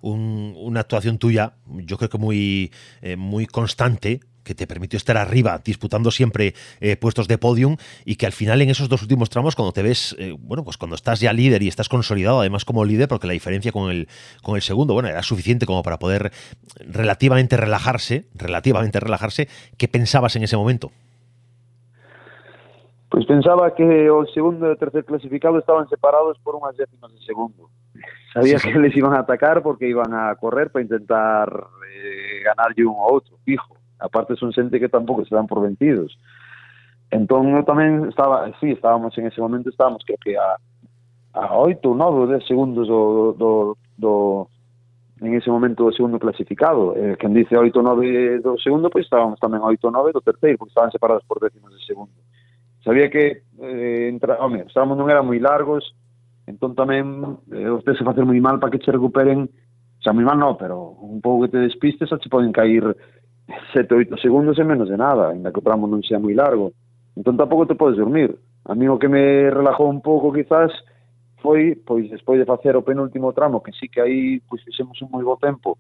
Un, 0.03 0.55
una 0.59 0.81
actuación 0.81 1.19
tuya, 1.19 1.55
yo 1.67 1.97
creo 1.97 2.11
que 2.11 2.19
muy, 2.19 2.71
eh, 3.03 3.17
muy 3.17 3.47
constante, 3.47 4.21
que 4.49 4.55
te 4.55 4.67
permitió 4.67 4.97
estar 4.97 5.19
arriba, 5.19 5.61
disputando 5.63 6.11
siempre 6.11 6.55
eh, 6.81 6.97
puestos 6.97 7.29
de 7.29 7.37
podium 7.37 7.77
y 8.07 8.17
que 8.17 8.25
al 8.25 8.33
final 8.33 8.63
en 8.63 8.71
esos 8.71 8.89
dos 8.89 9.03
últimos 9.03 9.29
tramos, 9.29 9.55
cuando 9.55 9.73
te 9.73 9.83
ves, 9.83 10.17
eh, 10.19 10.35
bueno, 10.39 10.65
pues 10.65 10.79
cuando 10.79 10.97
estás 10.97 11.21
ya 11.21 11.35
líder 11.35 11.63
y 11.63 11.69
estás 11.69 11.91
consolidado 11.91 12.41
además 12.41 12.65
como 12.65 12.85
líder, 12.85 13.09
porque 13.09 13.27
la 13.27 13.35
diferencia 13.35 13.73
con 13.73 13.91
el, 13.91 14.09
con 14.43 14.57
el 14.57 14.63
segundo, 14.63 14.95
bueno, 14.95 15.11
era 15.11 15.23
suficiente 15.23 15.67
como 15.67 15.83
para 15.83 15.99
poder 15.99 16.33
relativamente 16.81 17.59
relajarse, 17.59 18.25
relativamente 18.35 18.99
relajarse, 18.99 19.49
¿qué 19.77 19.87
pensabas 19.87 20.35
en 20.37 20.45
ese 20.45 20.57
momento? 20.57 20.91
Pois 23.11 23.25
pensaba 23.27 23.75
que 23.75 24.11
o 24.11 24.25
segundo 24.33 24.69
e 24.69 24.73
o 24.73 24.77
tercer 24.77 25.05
clasificado 25.05 25.57
estaban 25.57 25.89
separados 25.89 26.37
por 26.45 26.57
unhas 26.57 26.77
décimas 26.77 27.09
de 27.13 27.21
segundo. 27.25 27.73
Sabía 28.37 28.61
sí, 28.61 28.69
sí. 28.69 28.73
que 28.73 28.81
les 28.81 28.97
iban 28.97 29.17
a 29.17 29.25
atacar 29.25 29.65
porque 29.65 29.89
iban 29.89 30.13
a 30.13 30.37
correr 30.37 30.69
para 30.69 30.85
intentar 30.85 31.49
eh, 31.89 32.45
ganarlle 32.45 32.85
un 32.85 33.01
ao 33.01 33.17
outro, 33.17 33.41
fijo. 33.49 33.78
aparte 33.99 34.37
son 34.37 34.53
xente 34.53 34.79
que 34.81 34.89
tampouco 34.89 35.25
se 35.25 35.35
dan 35.35 35.47
por 35.47 35.61
vencidos. 35.61 36.19
Entón 37.11 37.57
eu 37.57 37.65
tamén 37.65 38.05
estaba, 38.13 38.53
sí, 38.61 38.77
estábamos 38.77 39.17
en 39.17 39.27
ese 39.27 39.41
momento, 39.41 39.73
estábamos 39.73 40.05
creo 40.05 40.21
que 40.21 40.37
a, 40.37 40.61
a 41.33 41.57
8, 41.57 41.81
9, 41.81 42.37
10 42.37 42.47
segundos 42.47 42.85
do, 42.85 43.33
do, 43.33 43.77
do, 43.97 44.13
en 45.21 45.35
ese 45.35 45.49
momento 45.51 45.89
do 45.89 45.93
segundo 45.93 46.19
clasificado. 46.21 46.93
Eh, 46.97 47.17
quen 47.17 47.33
dice 47.33 47.57
8, 47.57 47.73
9 47.73 48.41
do 48.45 48.61
segundo, 48.61 48.93
pois 48.93 49.09
estábamos 49.09 49.41
tamén 49.41 49.65
8, 49.65 49.81
9 49.89 50.13
do 50.13 50.21
terceiro, 50.21 50.59
porque 50.61 50.77
estaban 50.77 50.93
separados 50.93 51.25
por 51.25 51.41
décimos 51.41 51.73
de 51.73 51.81
segundo. 51.89 52.13
Sabía 52.85 53.09
que 53.09 53.43
eh, 53.61 54.09
entra, 54.13 54.37
home, 54.45 54.69
os 54.69 54.73
tramos 54.77 55.01
non 55.01 55.09
eran 55.09 55.27
moi 55.27 55.41
largos, 55.41 55.97
entón 56.45 56.77
tamén 56.77 57.41
eh, 57.51 57.73
os 57.73 57.83
tes 57.89 57.99
facer 58.05 58.29
moi 58.29 58.39
mal 58.39 58.61
para 58.61 58.71
que 58.71 58.85
che 58.85 58.93
recuperen, 58.93 59.49
xa 59.99 60.13
o 60.13 60.13
sea, 60.13 60.17
moi 60.17 60.29
mal 60.29 60.39
non, 60.39 60.55
pero 60.61 60.93
un 61.03 61.25
pouco 61.25 61.49
que 61.49 61.57
te 61.57 61.65
despistes, 61.65 62.13
xa 62.13 62.21
che 62.21 62.29
poden 62.29 62.55
cair 62.55 62.85
sete, 63.73 63.95
oito 63.95 64.17
segundos 64.21 64.59
e 64.59 64.65
menos 64.65 64.89
de 64.89 64.97
nada, 64.97 65.31
ainda 65.31 65.53
que 65.53 65.59
o 65.59 65.65
tramo 65.65 65.89
non 65.89 66.05
sea 66.05 66.21
moi 66.21 66.37
largo. 66.37 66.73
Entón 67.17 67.37
tampouco 67.37 67.67
te 67.67 67.79
podes 67.79 67.97
dormir. 67.97 68.37
A 68.69 68.75
mí 68.77 68.89
o 68.89 69.01
que 69.01 69.09
me 69.09 69.49
relajou 69.51 69.89
un 69.89 70.05
pouco 70.05 70.33
quizás 70.33 70.71
foi, 71.41 71.75
pois, 71.75 72.11
despois 72.11 72.39
de 72.39 72.45
facer 72.45 72.77
o 72.77 72.85
penúltimo 72.85 73.33
tramo, 73.33 73.63
que 73.63 73.73
sí 73.73 73.89
que 73.89 74.01
aí 74.01 74.41
pois, 74.45 74.63
fixemos 74.63 75.01
un 75.03 75.09
moi 75.11 75.25
bo 75.25 75.41
tempo, 75.41 75.79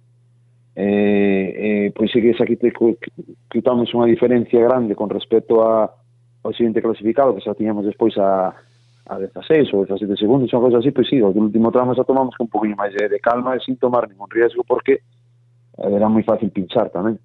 eh, 0.74 1.86
eh, 1.86 1.92
pois 1.92 2.10
sí 2.10 2.22
que 2.22 2.32
xa 2.32 2.46
quitamos 2.46 3.92
unha 3.92 4.08
diferencia 4.08 4.62
grande 4.62 4.94
con 4.94 5.10
respecto 5.10 5.60
a, 5.60 5.90
ao 6.42 6.52
siguiente 6.54 6.80
clasificado, 6.80 7.34
que 7.34 7.44
xa 7.44 7.58
tiñamos 7.58 7.84
despois 7.84 8.16
a, 8.16 8.54
a 9.04 9.14
16 9.18 9.74
ou 9.74 9.84
17 9.84 10.16
segundos, 10.16 10.48
unha 10.54 10.64
cosa 10.64 10.78
así, 10.78 10.94
pois 10.94 11.10
sí, 11.10 11.20
o 11.20 11.34
último 11.34 11.68
tramo 11.74 11.92
xa 11.92 12.06
tomamos 12.06 12.32
con 12.38 12.46
un 12.46 12.54
poquinho 12.54 12.78
máis 12.78 12.94
de, 12.94 13.10
de 13.10 13.18
calma 13.20 13.58
e 13.58 13.60
sin 13.60 13.76
tomar 13.76 14.06
ningún 14.06 14.30
riesgo, 14.30 14.62
porque 14.62 15.02
eh, 15.76 15.90
era 15.90 16.08
moi 16.08 16.22
fácil 16.22 16.54
pinchar 16.54 16.88
tamén. 16.94 17.18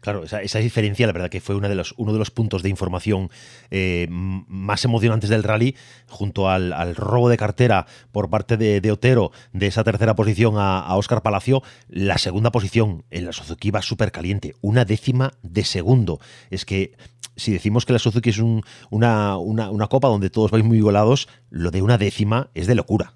Claro, 0.00 0.24
esa, 0.24 0.58
diferencia, 0.58 1.06
la 1.06 1.12
verdad 1.12 1.28
que 1.28 1.40
fue 1.40 1.54
una 1.54 1.68
de 1.68 1.74
los, 1.74 1.94
uno 1.98 2.12
de 2.12 2.18
los 2.18 2.30
puntos 2.30 2.62
de 2.62 2.70
información 2.70 3.28
eh, 3.70 4.06
más 4.10 4.84
emocionantes 4.84 5.28
del 5.28 5.42
rally, 5.42 5.76
junto 6.08 6.48
al, 6.48 6.72
al, 6.72 6.96
robo 6.96 7.28
de 7.28 7.36
cartera 7.36 7.86
por 8.10 8.30
parte 8.30 8.56
de, 8.56 8.80
de 8.80 8.92
Otero 8.92 9.30
de 9.52 9.66
esa 9.66 9.84
tercera 9.84 10.14
posición 10.14 10.54
a, 10.56 10.80
a, 10.80 10.96
Oscar 10.96 11.22
Palacio. 11.22 11.60
La 11.88 12.16
segunda 12.16 12.50
posición 12.50 13.04
en 13.10 13.26
la 13.26 13.32
Suzuki 13.32 13.70
va 13.70 13.82
súper 13.82 14.10
caliente, 14.10 14.54
una 14.62 14.86
décima 14.86 15.32
de 15.42 15.64
segundo. 15.64 16.18
Es 16.50 16.64
que 16.64 16.92
si 17.36 17.52
decimos 17.52 17.86
que 17.86 17.92
la 17.92 17.98
Suzuki 17.98 18.30
es 18.30 18.38
un, 18.38 18.62
una, 18.90 19.36
una, 19.36 19.70
una, 19.70 19.86
copa 19.86 20.08
donde 20.08 20.30
todos 20.30 20.50
vais 20.50 20.64
muy 20.64 20.78
igualados, 20.78 21.28
lo 21.50 21.70
de 21.70 21.82
una 21.82 21.98
décima 21.98 22.48
es 22.54 22.66
de 22.66 22.74
locura. 22.74 23.12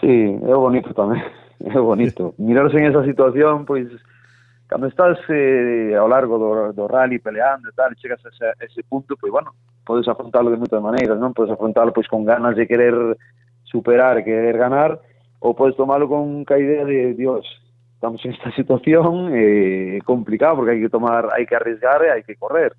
Sí, 0.00 0.06
es 0.08 0.54
bonito 0.54 0.92
también, 0.94 1.24
es 1.60 1.74
bonito. 1.74 2.34
Mirarse 2.38 2.78
en 2.78 2.86
esa 2.86 3.04
situación, 3.04 3.64
pues 3.64 3.88
cando 4.66 4.86
estás 4.86 5.18
eh, 5.30 5.94
ao 5.94 6.08
largo 6.08 6.38
do, 6.38 6.72
do 6.72 6.86
rally 6.86 7.18
peleando 7.18 7.68
e 7.68 7.72
tal, 7.72 7.94
chegas 7.94 8.20
a 8.26 8.64
ese, 8.64 8.82
punto, 8.88 9.16
pois 9.16 9.32
bueno, 9.32 9.54
podes 9.84 10.08
afrontalo 10.08 10.50
de 10.50 10.58
moitas 10.58 10.82
maneiras, 10.82 11.18
non? 11.18 11.32
Podes 11.32 11.54
afrontalo 11.54 11.94
pois 11.94 12.10
con 12.10 12.26
ganas 12.26 12.56
de 12.58 12.66
querer 12.66 12.94
superar, 13.64 14.22
querer 14.26 14.58
ganar, 14.58 14.98
ou 15.38 15.54
podes 15.54 15.78
tomalo 15.78 16.10
con 16.10 16.42
ca 16.42 16.58
idea 16.58 16.84
de, 16.84 17.14
Dios, 17.14 17.46
estamos 17.94 18.24
en 18.24 18.34
esta 18.34 18.50
situación 18.58 19.30
eh, 19.32 20.02
complicado 20.04 20.56
porque 20.58 20.74
hai 20.74 20.82
que 20.82 20.90
tomar, 20.90 21.30
hai 21.30 21.46
que 21.46 21.54
arriesgar 21.54 22.02
e 22.02 22.10
hai 22.10 22.22
que 22.26 22.34
correr. 22.34 22.74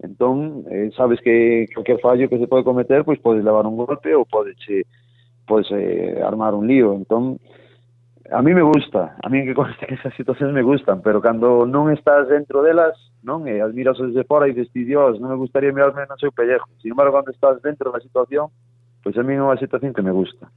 Entón, 0.00 0.64
eh, 0.70 0.90
sabes 0.96 1.20
que 1.20 1.66
cualquier 1.72 2.00
fallo 2.00 2.28
que 2.28 2.38
se 2.38 2.48
pode 2.48 2.64
cometer, 2.64 3.04
pois 3.04 3.20
podes 3.20 3.44
levar 3.44 3.64
un 3.64 3.76
golpe 3.76 4.12
ou 4.12 4.24
podes, 4.24 4.56
eh, 4.68 4.84
podes 5.44 5.68
eh, 5.72 6.20
armar 6.20 6.52
un 6.52 6.66
lío. 6.66 6.92
Entón, 6.92 7.40
A 8.32 8.42
mí 8.42 8.54
me 8.54 8.62
gusta, 8.62 9.16
a 9.22 9.28
mí 9.28 9.44
que 9.44 9.54
conste 9.54 9.86
que 9.86 9.94
esas 9.94 10.14
situacións 10.14 10.52
me 10.52 10.62
gustan, 10.62 11.02
pero 11.02 11.20
cando 11.20 11.66
non 11.66 11.92
estás 11.94 12.26
dentro 12.26 12.62
delas, 12.62 12.96
non? 13.22 13.46
E 13.46 13.62
as 13.62 13.70
miras 13.70 13.98
desde 13.98 14.26
fora 14.26 14.50
e 14.50 14.54
dices, 14.54 14.72
ti 14.74 14.82
Dios, 14.82 15.20
non 15.22 15.30
me 15.30 15.38
gustaría 15.38 15.70
mirarme 15.70 16.08
no 16.10 16.18
seu 16.18 16.34
pellejo. 16.34 16.66
Sin 16.82 16.94
embargo, 16.94 17.14
cando 17.14 17.30
estás 17.30 17.62
dentro 17.62 17.94
da 17.94 18.02
situación, 18.02 18.50
pois 19.02 19.14
pues 19.14 19.22
a 19.22 19.26
mí 19.26 19.38
é 19.38 19.42
unha 19.42 19.60
situación 19.60 19.94
que 19.94 20.02
me 20.02 20.10
gusta. 20.10 20.50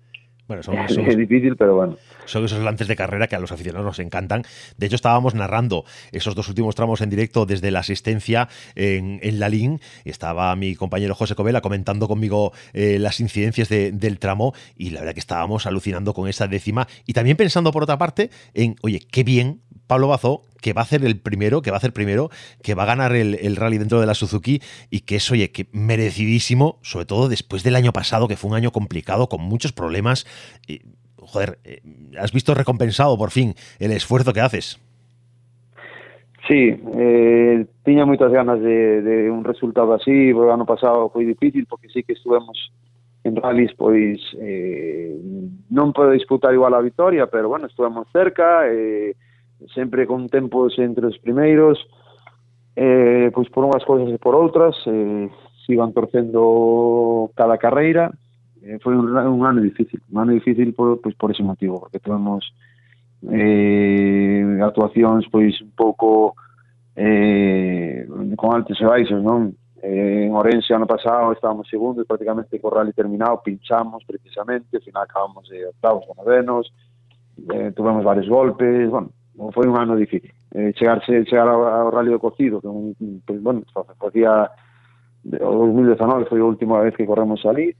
Bueno, 0.49 0.63
son, 0.63 0.75
son, 0.89 1.05
es 1.05 1.15
difícil, 1.15 1.55
pero 1.55 1.75
bueno. 1.75 1.95
Son 2.25 2.43
esos 2.43 2.61
lances 2.61 2.87
de 2.87 2.95
carrera 2.95 3.27
que 3.27 3.35
a 3.35 3.39
los 3.39 3.51
aficionados 3.51 3.85
nos 3.85 3.99
encantan. 3.99 4.43
De 4.77 4.87
hecho, 4.87 4.95
estábamos 4.95 5.35
narrando 5.35 5.85
esos 6.11 6.35
dos 6.35 6.49
últimos 6.49 6.75
tramos 6.75 7.01
en 7.01 7.09
directo 7.09 7.45
desde 7.45 7.71
la 7.71 7.79
asistencia 7.79 8.49
en, 8.75 9.19
en 9.21 9.39
la 9.39 9.47
LIN. 9.47 9.79
Estaba 10.05 10.53
mi 10.55 10.75
compañero 10.75 11.13
José 11.13 11.35
Covela 11.35 11.61
comentando 11.61 12.07
conmigo 12.07 12.51
eh, 12.73 12.97
las 12.99 13.19
incidencias 13.19 13.69
de, 13.69 13.91
del 13.91 14.17
tramo 14.17 14.53
y 14.75 14.89
la 14.89 15.01
verdad 15.01 15.13
que 15.13 15.19
estábamos 15.19 15.67
alucinando 15.67 16.13
con 16.13 16.27
esa 16.27 16.47
décima 16.47 16.87
y 17.05 17.13
también 17.13 17.37
pensando 17.37 17.71
por 17.71 17.83
otra 17.83 17.99
parte 17.99 18.31
en, 18.55 18.75
oye, 18.81 19.01
qué 19.11 19.23
bien 19.23 19.61
Pablo 19.85 20.07
Bazó, 20.07 20.43
que 20.61 20.73
va 20.73 20.81
a 20.81 20.83
hacer 20.83 21.03
el 21.05 21.19
primero, 21.19 21.61
que 21.61 21.71
va 21.71 21.77
a 21.77 21.79
hacer 21.79 21.93
primero, 21.93 22.29
que 22.61 22.75
va 22.75 22.83
a 22.83 22.87
ganar 22.87 23.15
el, 23.15 23.35
el, 23.35 23.55
rally 23.55 23.77
dentro 23.77 23.99
de 23.99 24.05
la 24.05 24.13
Suzuki 24.13 24.61
y 24.89 25.01
que 25.01 25.15
es, 25.17 25.31
oye, 25.31 25.51
que 25.51 25.67
merecidísimo, 25.71 26.79
sobre 26.81 27.05
todo 27.05 27.29
después 27.29 27.63
del 27.63 27.75
año 27.75 27.93
pasado, 27.93 28.27
que 28.27 28.37
fue 28.37 28.49
un 28.49 28.55
año 28.55 28.71
complicado, 28.71 29.27
con 29.27 29.41
muchos 29.41 29.71
problemas. 29.71 30.25
Joder, 31.17 31.59
eh, 31.63 31.81
has 32.19 32.31
visto 32.31 32.53
recompensado 32.53 33.17
por 33.17 33.31
fin 33.31 33.55
el 33.79 33.91
esfuerzo 33.91 34.33
que 34.33 34.41
haces. 34.41 34.79
Sí, 36.47 36.73
eh, 36.97 37.67
tiña 37.85 38.09
moitas 38.09 38.33
ganas 38.33 38.57
de, 38.57 39.05
de 39.05 39.29
un 39.29 39.45
resultado 39.45 39.93
así, 39.93 40.33
o 40.33 40.49
ano 40.49 40.65
pasado 40.65 41.13
foi 41.13 41.21
difícil 41.21 41.69
porque 41.69 41.93
sí 41.93 42.01
que 42.01 42.17
estuvemos 42.17 42.73
en 43.21 43.37
rallies 43.37 43.69
pois 43.77 44.17
eh, 44.41 45.13
non 45.69 45.93
pode 45.93 46.17
disputar 46.17 46.49
igual 46.49 46.73
a 46.73 46.81
victoria, 46.81 47.29
pero 47.29 47.53
bueno, 47.53 47.69
estuvemos 47.69 48.09
cerca, 48.09 48.65
eh, 48.65 49.13
sempre 49.73 50.07
con 50.07 50.29
tempos 50.29 50.77
entre 50.79 51.07
os 51.07 51.17
primeiros, 51.19 51.79
eh, 52.75 53.31
pois 53.33 53.49
por 53.49 53.65
unhas 53.65 53.83
cousas 53.83 54.07
e 54.07 54.17
por 54.17 54.35
outras, 54.35 54.75
eh, 54.87 55.27
se 55.65 55.73
iban 55.73 55.91
torcendo 55.91 57.29
cada 57.35 57.59
carreira, 57.59 58.11
eh, 58.63 58.79
foi 58.79 58.95
un, 58.95 59.11
un 59.11 59.41
ano 59.45 59.61
difícil, 59.61 59.99
un 60.11 60.19
ano 60.23 60.31
difícil 60.31 60.73
por, 60.73 60.99
pois, 61.01 61.15
por 61.15 61.31
ese 61.31 61.43
motivo, 61.43 61.79
porque 61.79 61.99
tuvemos 61.99 62.47
eh, 63.27 64.59
actuacións 64.63 65.27
pois 65.27 65.59
un 65.61 65.71
pouco 65.75 66.35
eh, 66.95 68.07
con 68.35 68.55
altos 68.55 68.79
e 68.79 68.85
baixos, 68.85 69.19
non? 69.23 69.55
Eh, 69.81 70.27
en 70.27 70.35
Orense 70.35 70.73
ano 70.73 70.87
pasado 70.87 71.31
estábamos 71.31 71.67
segundos, 71.67 72.07
prácticamente 72.07 72.59
co 72.59 72.69
rally 72.69 72.91
terminado, 72.91 73.39
pinchamos 73.43 74.03
precisamente, 74.03 74.75
ao 74.75 74.83
final 74.83 75.03
acabamos 75.03 75.47
de 75.47 75.67
octavos 75.67 76.03
ou 76.07 76.15
novenos, 76.15 76.67
eh, 77.51 77.71
tuvemos 77.71 78.03
varios 78.03 78.27
golpes, 78.27 78.89
bueno, 78.89 79.11
Foi 79.35 79.67
un 79.67 79.77
ano 79.77 79.95
difícil. 79.95 80.33
Eh, 80.51 80.73
chegarse, 80.73 81.25
chegar 81.25 81.47
ao, 81.47 81.63
ao 81.63 81.91
Rally 81.91 82.11
do 82.11 82.19
Cocido, 82.19 82.59
que 82.59 82.67
un, 82.67 82.93
pues, 83.25 83.41
bueno, 83.41 83.63
facía 83.97 84.51
o 85.23 85.67
2019 85.67 86.25
foi 86.25 86.39
a 86.39 86.45
última 86.45 86.79
vez 86.81 86.95
que 86.95 87.05
corremos 87.05 87.45
ali, 87.45 87.75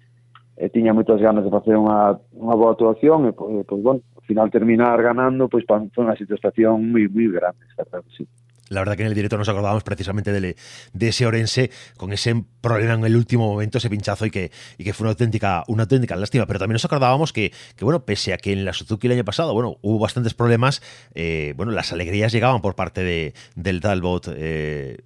e 0.60 0.66
eh, 0.66 0.70
tiña 0.70 0.94
moitas 0.94 1.20
ganas 1.24 1.44
de 1.44 1.52
facer 1.52 1.76
unha, 1.80 2.20
unha 2.36 2.56
boa 2.56 2.76
actuación, 2.76 3.28
e, 3.28 3.32
pois, 3.32 3.64
pois, 3.64 3.82
bueno, 3.82 4.02
ao 4.16 4.24
final 4.28 4.52
terminar 4.52 5.00
ganando, 5.00 5.48
pois, 5.48 5.64
para, 5.64 5.88
foi 5.96 6.04
unha 6.04 6.20
situación 6.20 6.84
moi, 6.92 7.08
moi 7.08 7.28
grande, 7.32 7.64
está 7.68 7.88
claro, 7.88 8.06
sí. 8.12 8.28
La 8.70 8.82
verdad 8.82 8.96
que 8.96 9.02
en 9.02 9.10
el 9.10 9.16
directo 9.16 9.38
nos 9.38 9.50
acordábamos 9.50 9.84
precisamente 9.84 10.32
de, 10.32 10.56
de, 10.94 11.08
ese 11.08 11.26
Orense 11.26 11.72
con 11.98 12.14
ese 12.14 12.44
problema 12.62 12.94
en 12.94 13.04
el 13.04 13.16
último 13.16 13.48
momento, 13.48 13.80
ese 13.80 13.90
pinchazo 13.90 14.26
y 14.26 14.32
que, 14.32 14.52
y 14.78 14.84
que 14.84 14.94
fue 14.94 15.06
una 15.06 15.12
auténtica, 15.12 15.64
una 15.68 15.84
auténtica 15.84 16.16
lástima. 16.16 16.46
Pero 16.46 16.60
también 16.60 16.76
nos 16.76 16.86
acordábamos 16.86 17.34
que, 17.34 17.52
que, 17.76 17.84
bueno, 17.84 18.06
pese 18.06 18.34
a 18.34 18.38
que 18.38 18.54
en 18.54 18.66
la 18.66 18.74
Suzuki 18.74 19.08
el 19.08 19.14
año 19.14 19.26
pasado, 19.26 19.54
bueno, 19.54 19.78
hubo 19.82 20.00
bastantes 20.00 20.34
problemas, 20.34 20.82
eh, 21.16 21.54
bueno, 21.58 21.72
las 21.72 21.92
alegrías 21.92 22.32
llegaban 22.32 22.62
por 22.62 22.76
parte 22.76 23.04
de, 23.04 23.34
del 23.56 23.82
Talbot. 23.82 24.30
Eh, 24.36 24.98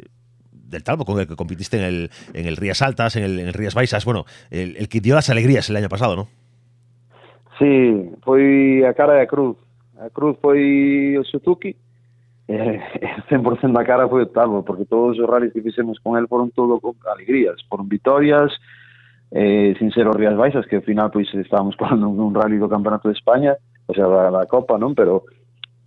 del 0.51 0.83
Talbot 0.83 1.05
con 1.05 1.19
el 1.19 1.27
que 1.27 1.35
compitiste 1.35 1.77
en 1.77 1.83
el, 1.83 2.09
en 2.33 2.47
el 2.47 2.57
Rías 2.57 2.81
Altas, 2.81 3.15
en 3.15 3.23
el, 3.23 3.53
Rías 3.53 3.75
Baixas, 3.75 4.05
bueno, 4.05 4.25
el, 4.49 4.89
que 4.89 4.99
dio 4.99 5.15
las 5.15 5.29
alegrías 5.29 5.69
el 5.69 5.75
año 5.75 5.87
pasado, 5.87 6.15
¿no? 6.15 6.27
Sí, 7.59 8.09
fue 8.23 8.85
a 8.87 8.93
cara 8.93 9.13
de 9.13 9.27
cruz. 9.27 9.55
A 9.99 10.09
cruz 10.09 10.37
fue 10.41 11.15
el 11.15 11.23
Suzuki, 11.25 11.75
eh, 12.47 12.79
100% 13.29 13.71
da 13.71 13.83
cara 13.83 14.07
foi 14.07 14.23
o 14.23 14.63
porque 14.63 14.85
todos 14.85 15.17
os 15.19 15.27
rallies 15.27 15.53
que 15.53 15.61
fixemos 15.61 15.99
con 15.99 16.17
el 16.17 16.27
foron 16.27 16.51
todo 16.51 16.79
con 16.79 16.95
alegrías, 17.11 17.61
foron 17.69 17.87
vitorias, 17.87 18.51
eh, 19.31 19.73
sin 19.79 19.91
ser 19.91 20.07
os 20.07 20.15
Rías 20.15 20.37
Baixas, 20.37 20.65
que 20.67 20.77
ao 20.77 20.81
final 20.83 21.09
pois 21.09 21.27
estábamos 21.33 21.75
colando 21.75 22.09
un 22.09 22.35
rally 22.35 22.57
do 22.57 22.69
Campeonato 22.69 23.07
de 23.09 23.15
España, 23.15 23.57
o 23.87 23.93
sea, 23.93 24.07
da, 24.07 24.29
da 24.29 24.45
Copa, 24.45 24.77
non? 24.77 24.93
Pero 24.93 25.25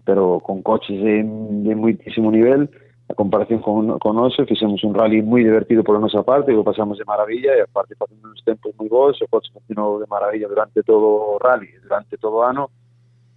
pero 0.07 0.39
con 0.39 0.63
coches 0.63 1.03
de, 1.03 1.25
de 1.67 1.75
nivel, 1.75 2.71
a 3.09 3.15
comparación 3.15 3.61
con, 3.61 3.99
con 3.99 4.17
noso, 4.17 4.47
fixemos 4.47 4.83
un 4.83 4.95
rally 4.95 5.23
moi 5.23 5.43
divertido 5.43 5.83
por 5.83 5.95
a 5.95 6.03
nosa 6.03 6.23
parte, 6.23 6.55
que 6.55 6.63
pasamos 6.63 6.99
de 6.99 7.07
maravilla, 7.07 7.55
e 7.55 7.63
aparte 7.63 7.95
facendo 7.95 8.27
uns 8.31 8.43
tempos 8.43 8.75
moi 8.79 8.91
bons, 8.91 9.19
o 9.23 9.31
coche 9.31 9.51
continuou 9.55 9.99
de 10.03 10.11
maravilla 10.11 10.51
durante 10.51 10.83
todo 10.83 11.07
o 11.07 11.39
rally, 11.39 11.71
durante 11.83 12.19
todo 12.19 12.39
o 12.39 12.47
ano, 12.47 12.71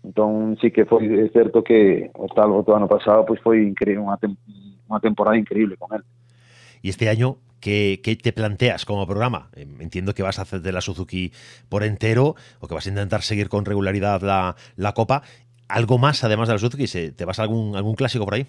Entón, 0.04 0.58
sí 0.62 0.72
que 0.72 0.86
foi 0.86 1.04
certo 1.36 1.64
que 1.64 2.10
o 2.16 2.28
tal 2.32 2.56
o 2.56 2.64
ano 2.72 2.88
pasado 2.88 3.26
pois 3.28 3.42
foi 3.44 3.68
increíble, 3.68 4.04
unha, 4.04 4.16
tem 4.16 4.32
unha 4.88 5.00
temporada 5.04 5.36
increíble 5.36 5.76
con 5.76 5.92
él. 5.92 6.04
Y 6.82 6.90
este 6.90 7.10
año 7.10 7.38
¿qué, 7.60 8.18
te 8.22 8.34
planteas 8.34 8.86
como 8.86 9.06
programa? 9.06 9.50
Em, 9.56 9.82
entiendo 9.82 10.14
que 10.14 10.24
vas 10.24 10.40
a 10.40 10.44
hacer 10.44 10.62
de 10.62 10.72
la 10.72 10.82
Suzuki 10.82 11.32
por 11.68 11.84
entero 11.84 12.36
o 12.60 12.68
que 12.68 12.74
vas 12.76 12.88
a 12.88 12.90
intentar 12.90 13.22
seguir 13.22 13.50
con 13.50 13.66
regularidad 13.66 14.22
la, 14.22 14.56
la 14.76 14.94
Copa. 14.94 15.22
¿Algo 15.68 15.98
más 15.98 16.24
además 16.24 16.48
de 16.48 16.56
la 16.56 16.60
Suzuki? 16.60 16.86
¿Te 16.88 17.26
vas 17.26 17.40
a 17.40 17.44
algún, 17.44 17.76
algún 17.76 17.96
clásico 17.96 18.26
por 18.26 18.36
ahí? 18.36 18.48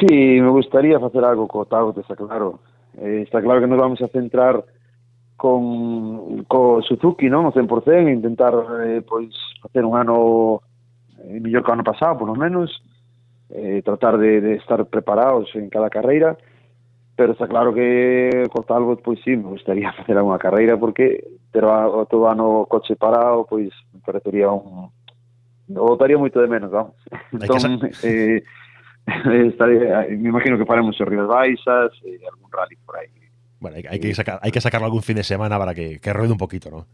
Sí, 0.00 0.40
me 0.40 0.48
gustaría 0.48 0.96
hacer 0.96 1.24
algo 1.24 1.46
con 1.46 1.66
Tauta, 1.68 2.00
está 2.00 2.16
claro. 2.16 2.60
Eh, 2.98 3.22
está 3.24 3.42
claro 3.42 3.60
que 3.60 3.66
nos 3.66 3.78
vamos 3.78 4.00
a 4.02 4.08
centrar 4.08 4.64
con 5.36 6.44
con 6.44 6.82
Suzuki, 6.82 7.28
non, 7.28 7.46
o 7.46 7.52
100%, 7.52 8.08
intentar 8.08 8.54
eh, 8.88 9.04
pois 9.04 9.30
facer 9.60 9.84
un 9.84 9.94
ano 9.96 10.64
eh, 11.22 11.38
mellor 11.40 11.62
que 11.62 11.70
o 11.70 11.76
ano 11.76 11.84
pasado, 11.84 12.18
por 12.18 12.28
lo 12.28 12.36
menos, 12.36 12.72
eh, 13.50 13.82
tratar 13.84 14.18
de, 14.18 14.40
de 14.40 14.54
estar 14.56 14.84
preparados 14.86 15.54
en 15.54 15.68
cada 15.68 15.90
carreira, 15.90 16.36
pero 17.16 17.32
está 17.32 17.48
claro 17.48 17.72
que 17.72 18.44
Cortalbot, 18.52 19.02
pois 19.02 19.20
sí, 19.24 19.36
me 19.36 19.48
gustaría 19.48 19.92
facer 19.98 20.16
unha 20.20 20.40
carreira, 20.40 20.76
porque 20.76 21.24
pero 21.52 21.72
o 21.72 22.04
todo 22.04 22.28
ano 22.28 22.68
coche 22.68 22.96
parado, 22.96 23.48
pois 23.48 23.72
me 23.92 24.00
parecería 24.04 24.52
un... 24.52 24.92
O 25.66 25.96
daría 25.96 26.20
moito 26.20 26.38
de 26.38 26.46
menos, 26.46 26.70
vamos. 26.70 26.94
Entón, 27.32 27.80
eh, 28.04 28.44
estaría, 29.50 30.06
me 30.12 30.28
imagino 30.28 30.60
que 30.60 30.68
faremos 30.68 31.00
os 31.00 31.08
Ríos 31.08 31.26
Baixas, 31.26 31.90
eh, 32.04 32.20
algún 32.28 32.52
rally 32.52 32.76
por 32.84 33.00
aí, 33.00 33.08
bueno, 33.70 33.88
hay, 33.90 33.98
que 33.98 34.14
sacar, 34.14 34.38
hay 34.42 34.50
que 34.50 34.60
sacarlo 34.60 34.86
algún 34.86 35.02
fin 35.02 35.16
de 35.16 35.24
semana 35.24 35.58
para 35.58 35.74
que, 35.74 35.98
que 35.98 36.12
ruede 36.12 36.32
un 36.32 36.38
poquito, 36.38 36.70
¿no? 36.70 36.86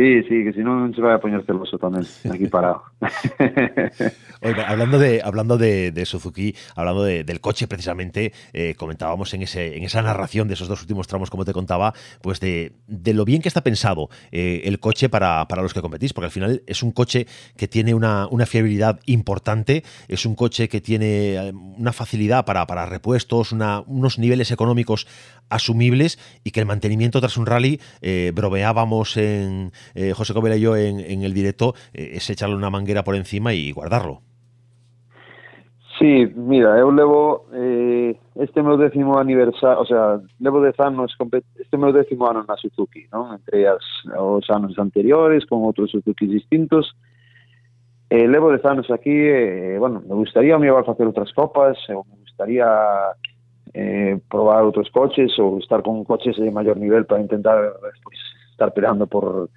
Sí, 0.00 0.22
sí, 0.22 0.44
que 0.44 0.54
si 0.54 0.60
no 0.60 0.90
se 0.94 1.02
va 1.02 1.16
a 1.16 1.20
poner 1.20 1.44
celoso 1.44 1.76
también, 1.76 2.06
aquí 2.32 2.46
parado. 2.48 2.84
Hablando 4.66 4.98
de, 4.98 5.20
hablando 5.22 5.58
de, 5.58 6.02
Suzuki, 6.06 6.54
hablando 6.74 7.04
del 7.04 7.40
coche 7.42 7.68
precisamente, 7.68 8.32
eh, 8.54 8.74
comentábamos 8.74 9.34
en, 9.34 9.42
ese, 9.42 9.76
en 9.76 9.84
esa 9.84 10.00
narración 10.00 10.48
de 10.48 10.54
esos 10.54 10.66
dos 10.66 10.80
últimos 10.80 11.06
tramos, 11.06 11.28
como 11.28 11.44
te 11.44 11.52
contaba, 11.52 11.92
pues 12.22 12.40
de, 12.40 12.72
de 12.86 13.12
lo 13.12 13.26
bien 13.26 13.42
que 13.42 13.48
está 13.48 13.62
pensado 13.62 14.08
eh, 14.32 14.62
el 14.64 14.80
coche 14.80 15.10
para, 15.10 15.46
para, 15.46 15.60
los 15.60 15.74
que 15.74 15.82
competís, 15.82 16.14
porque 16.14 16.26
al 16.26 16.30
final 16.30 16.62
es 16.66 16.82
un 16.82 16.92
coche 16.92 17.26
que 17.58 17.68
tiene 17.68 17.92
una, 17.92 18.26
una 18.28 18.46
fiabilidad 18.46 19.00
importante, 19.04 19.84
es 20.08 20.24
un 20.24 20.34
coche 20.34 20.70
que 20.70 20.80
tiene 20.80 21.34
eh, 21.34 21.52
una 21.52 21.92
facilidad 21.92 22.46
para, 22.46 22.66
para 22.66 22.86
repuestos, 22.86 23.52
una, 23.52 23.80
unos 23.80 24.18
niveles 24.18 24.50
económicos 24.50 25.06
asumibles 25.50 26.18
y 26.44 26.52
que 26.52 26.60
el 26.60 26.66
mantenimiento 26.66 27.20
tras 27.20 27.36
un 27.36 27.44
rally, 27.44 27.80
bromeábamos 28.32 29.16
en 29.16 29.72
eh, 29.94 30.12
José 30.14 30.34
Covela 30.34 30.56
y 30.56 30.60
yo 30.60 30.76
en, 30.76 31.22
el 31.22 31.34
directo, 31.34 31.74
eh, 31.92 32.10
es 32.14 32.30
echarle 32.30 32.56
una 32.56 32.70
manguera 32.70 33.04
por 33.04 33.16
encima 33.16 33.52
y 33.52 33.72
guardarlo. 33.72 34.22
Sí, 36.00 36.32
mira, 36.34 36.78
eu 36.78 36.90
levo 36.90 37.44
eh, 37.52 38.16
este 38.36 38.62
meu 38.62 38.78
décimo 38.78 39.18
aniversario, 39.18 39.80
o 39.80 39.84
sea, 39.84 40.18
levo 40.38 40.62
dez 40.62 40.80
anos, 40.80 41.14
este 41.58 41.76
meu 41.76 41.92
décimo 41.92 42.26
ano 42.26 42.42
na 42.48 42.56
Suzuki, 42.56 43.04
non? 43.12 43.36
Entre 43.36 43.68
as, 43.68 43.84
os 44.16 44.48
anos 44.48 44.80
anteriores, 44.80 45.44
con 45.44 45.60
outros 45.60 45.92
Suzuki 45.92 46.24
distintos, 46.24 46.96
eh, 48.08 48.24
levo 48.24 48.48
dez 48.48 48.64
anos 48.64 48.88
aquí, 48.88 49.12
eh, 49.12 49.76
bueno, 49.76 50.00
me 50.00 50.16
gustaría 50.16 50.56
me 50.56 50.72
facer 50.72 51.04
outras 51.04 51.36
copas, 51.36 51.76
ou 51.92 52.08
me 52.08 52.16
gustaría 52.24 52.64
probar 54.26 54.64
outros 54.64 54.88
coches 54.88 55.38
ou 55.38 55.60
estar 55.60 55.84
con 55.84 56.02
coches 56.02 56.34
de 56.40 56.50
maior 56.50 56.80
nivel 56.80 57.04
para 57.04 57.20
intentar 57.20 57.76
pues, 58.02 58.18
estar 58.50 58.72
peleando 58.72 59.06
por 59.06 59.50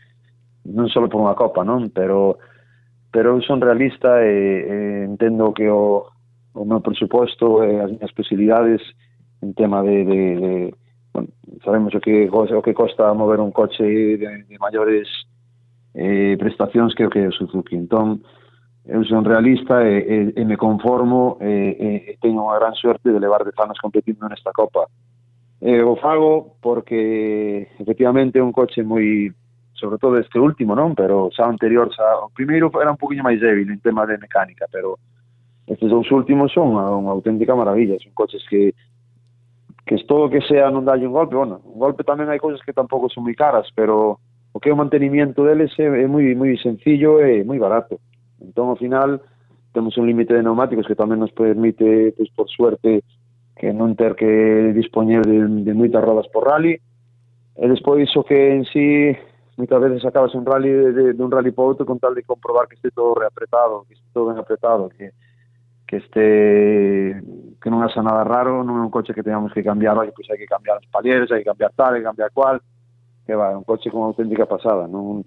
non 0.65 0.87
só 0.87 1.03
por 1.07 1.19
unha 1.19 1.35
copa, 1.35 1.67
non? 1.67 1.91
Pero 1.91 2.39
pero 3.13 3.37
eu 3.37 3.41
son 3.45 3.61
realista 3.61 4.25
e, 4.25 4.33
e 4.65 4.77
entendo 5.05 5.53
que 5.53 5.69
o, 5.69 6.09
o 6.57 6.63
meu 6.65 6.81
presuposto 6.81 7.61
e 7.61 7.77
as 7.77 7.91
minhas 7.93 8.13
posibilidades 8.15 8.81
en 9.43 9.53
tema 9.53 9.83
de, 9.83 10.05
de, 10.05 10.21
de 10.39 10.53
bueno, 11.13 11.29
sabemos 11.63 11.93
o 11.93 12.01
que 12.01 12.25
o 12.31 12.61
que 12.65 12.73
costa 12.73 13.13
mover 13.13 13.39
un 13.39 13.51
coche 13.51 13.83
de, 14.17 14.49
de 14.49 14.57
maiores 14.57 15.07
eh, 15.93 16.35
prestacións 16.39 16.95
que 16.95 17.05
o 17.05 17.09
que 17.09 17.19
é 17.21 17.29
o 17.29 17.35
Suzuki. 17.37 17.77
Entón, 17.77 18.25
eu 18.85 19.03
son 19.05 19.23
realista 19.23 19.85
e, 19.85 20.33
e, 20.33 20.41
e 20.41 20.43
me 20.45 20.57
conformo 20.57 21.37
e, 21.39 21.77
e, 21.79 21.89
e 22.11 22.17
teño 22.17 22.43
unha 22.43 22.57
gran 22.57 22.73
suerte 22.73 23.13
de 23.13 23.21
levar 23.21 23.45
de 23.45 23.53
anos 23.61 23.79
competindo 23.79 24.25
nesta 24.25 24.51
Copa. 24.51 24.89
E 25.61 25.79
o 25.85 25.95
fago 25.95 26.57
porque 26.59 27.69
efectivamente 27.79 28.39
é 28.39 28.43
un 28.43 28.51
coche 28.51 28.83
moi 28.83 29.31
sobre 29.83 29.97
todo 29.97 30.17
este 30.17 30.39
último, 30.39 30.79
non? 30.79 30.95
Pero 30.95 31.27
xa 31.35 31.43
anterior, 31.43 31.91
xa, 31.91 32.23
o 32.23 32.31
primeiro 32.31 32.71
era 32.79 32.95
un 32.95 32.95
poquinho 32.95 33.27
máis 33.27 33.43
débil 33.43 33.67
en 33.67 33.83
tema 33.83 34.07
de 34.07 34.15
mecánica, 34.15 34.63
pero 34.71 34.95
estes 35.67 35.91
dous 35.91 36.07
últimos 36.07 36.55
son 36.55 36.79
unha, 36.79 36.87
unha 36.87 37.11
auténtica 37.11 37.51
maravilla, 37.51 37.99
son 37.99 38.15
coches 38.15 38.39
que 38.47 38.71
que 39.83 39.95
es 39.99 40.07
todo 40.07 40.31
que 40.31 40.39
sea 40.47 40.71
non 40.71 40.87
dalle 40.87 41.03
un 41.03 41.11
golpe, 41.11 41.35
bueno, 41.35 41.59
un 41.67 41.75
golpe 41.75 42.07
tamén 42.07 42.31
hai 42.31 42.39
cousas 42.39 42.63
que 42.63 42.71
tampouco 42.71 43.11
son 43.11 43.27
moi 43.27 43.35
caras, 43.35 43.67
pero 43.75 44.23
o 44.55 44.57
que 44.63 44.71
é 44.71 44.73
o 44.73 44.79
mantenimiento 44.79 45.43
deles 45.43 45.75
é, 45.75 45.83
é 45.83 46.07
moi 46.07 46.31
moi 46.39 46.55
sencillo 46.63 47.19
e 47.19 47.43
moi 47.43 47.59
barato. 47.59 47.99
Entón, 48.39 48.71
ao 48.71 48.79
final, 48.79 49.19
temos 49.75 49.99
un 49.99 50.07
límite 50.07 50.31
de 50.31 50.47
neumáticos 50.47 50.87
que 50.87 50.95
tamén 50.95 51.19
nos 51.19 51.35
permite, 51.35 52.15
pois, 52.15 52.31
por 52.31 52.47
suerte, 52.47 53.03
que 53.59 53.75
non 53.75 53.99
ter 53.99 54.15
que 54.15 54.71
dispoñer 54.71 55.27
de, 55.27 55.43
de 55.43 55.73
moitas 55.75 55.99
rodas 55.99 56.31
por 56.31 56.47
rally, 56.47 56.79
e 57.59 57.65
despois 57.67 58.07
o 58.15 58.23
que 58.23 58.55
en 58.55 58.63
sí 58.71 59.11
moitas 59.57 59.79
veces 59.81 60.05
acabas 60.05 60.33
un 60.33 60.45
rally 60.45 60.69
de, 60.69 61.13
de, 61.13 61.23
un 61.23 61.31
rally 61.31 61.51
para 61.51 61.69
outro 61.69 61.85
con 61.85 61.99
tal 61.99 62.15
de 62.15 62.25
comprobar 62.25 62.67
que 62.67 62.75
este 62.75 62.89
todo 62.89 63.13
reapretado, 63.13 63.85
que 63.87 63.93
este 63.93 64.07
todo 64.13 64.33
ben 64.33 64.37
apretado, 64.37 64.89
que 64.89 65.13
que 65.85 65.97
este 65.97 67.21
que 67.61 67.69
non 67.69 67.85
haxa 67.85 68.01
nada 68.01 68.25
raro, 68.25 68.65
non 68.65 68.81
é 68.81 68.83
un 68.83 68.89
coche 68.89 69.13
que 69.13 69.21
tengamos 69.21 69.53
que 69.53 69.61
cambiar, 69.61 69.93
oye, 69.93 70.09
pois 70.09 70.25
hai 70.31 70.41
que 70.41 70.49
cambiar 70.49 70.81
os 70.81 70.89
palieres, 70.89 71.29
hai 71.29 71.45
que 71.45 71.49
cambiar 71.53 71.71
tal, 71.77 71.93
hai 71.93 72.01
que 72.01 72.09
cambiar 72.09 72.33
cual, 72.33 72.57
que 73.25 73.37
va, 73.37 73.53
un 73.53 73.63
coche 73.63 73.93
con 73.93 74.09
auténtica 74.09 74.49
pasada, 74.49 74.89
non, 74.89 75.21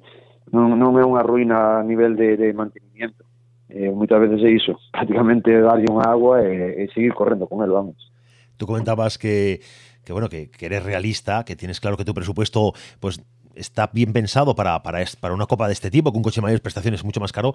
non, 0.51 0.75
non 0.75 0.99
é 0.99 1.05
unha 1.07 1.23
ruína 1.23 1.81
a 1.81 1.87
nivel 1.87 2.19
de, 2.19 2.35
de 2.35 2.51
mantenimiento. 2.51 3.23
Eh, 3.71 3.91
veces 3.91 4.43
é 4.43 4.51
iso, 4.51 4.75
prácticamente 4.95 5.55
darlle 5.55 5.87
unha 5.87 6.07
agua 6.07 6.43
e, 6.43 6.83
e 6.83 6.91
seguir 6.91 7.15
correndo 7.15 7.47
con 7.47 7.62
el, 7.62 7.71
vamos. 7.71 8.11
Tú 8.59 8.67
comentabas 8.67 9.19
que 9.19 9.62
que 10.07 10.12
bueno, 10.12 10.29
que, 10.29 10.51
que, 10.51 10.67
eres 10.67 10.85
realista, 10.85 11.45
que 11.45 11.57
tienes 11.57 11.81
claro 11.81 11.97
que 11.97 12.05
tu 12.05 12.15
presupuesto 12.15 12.73
pues 13.01 13.21
está 13.57 13.90
bien 13.92 14.12
pensado 14.12 14.55
para, 14.55 14.83
para, 14.83 15.05
para 15.21 15.35
una 15.35 15.47
copa 15.47 15.66
de 15.66 15.73
este 15.73 15.90
tipo, 15.90 16.12
con 16.12 16.19
un 16.19 16.23
coche 16.23 16.40
de 16.40 16.42
mayores 16.42 16.61
prestaciones 16.61 17.05
mucho 17.05 17.21
más 17.21 17.33
caro, 17.33 17.55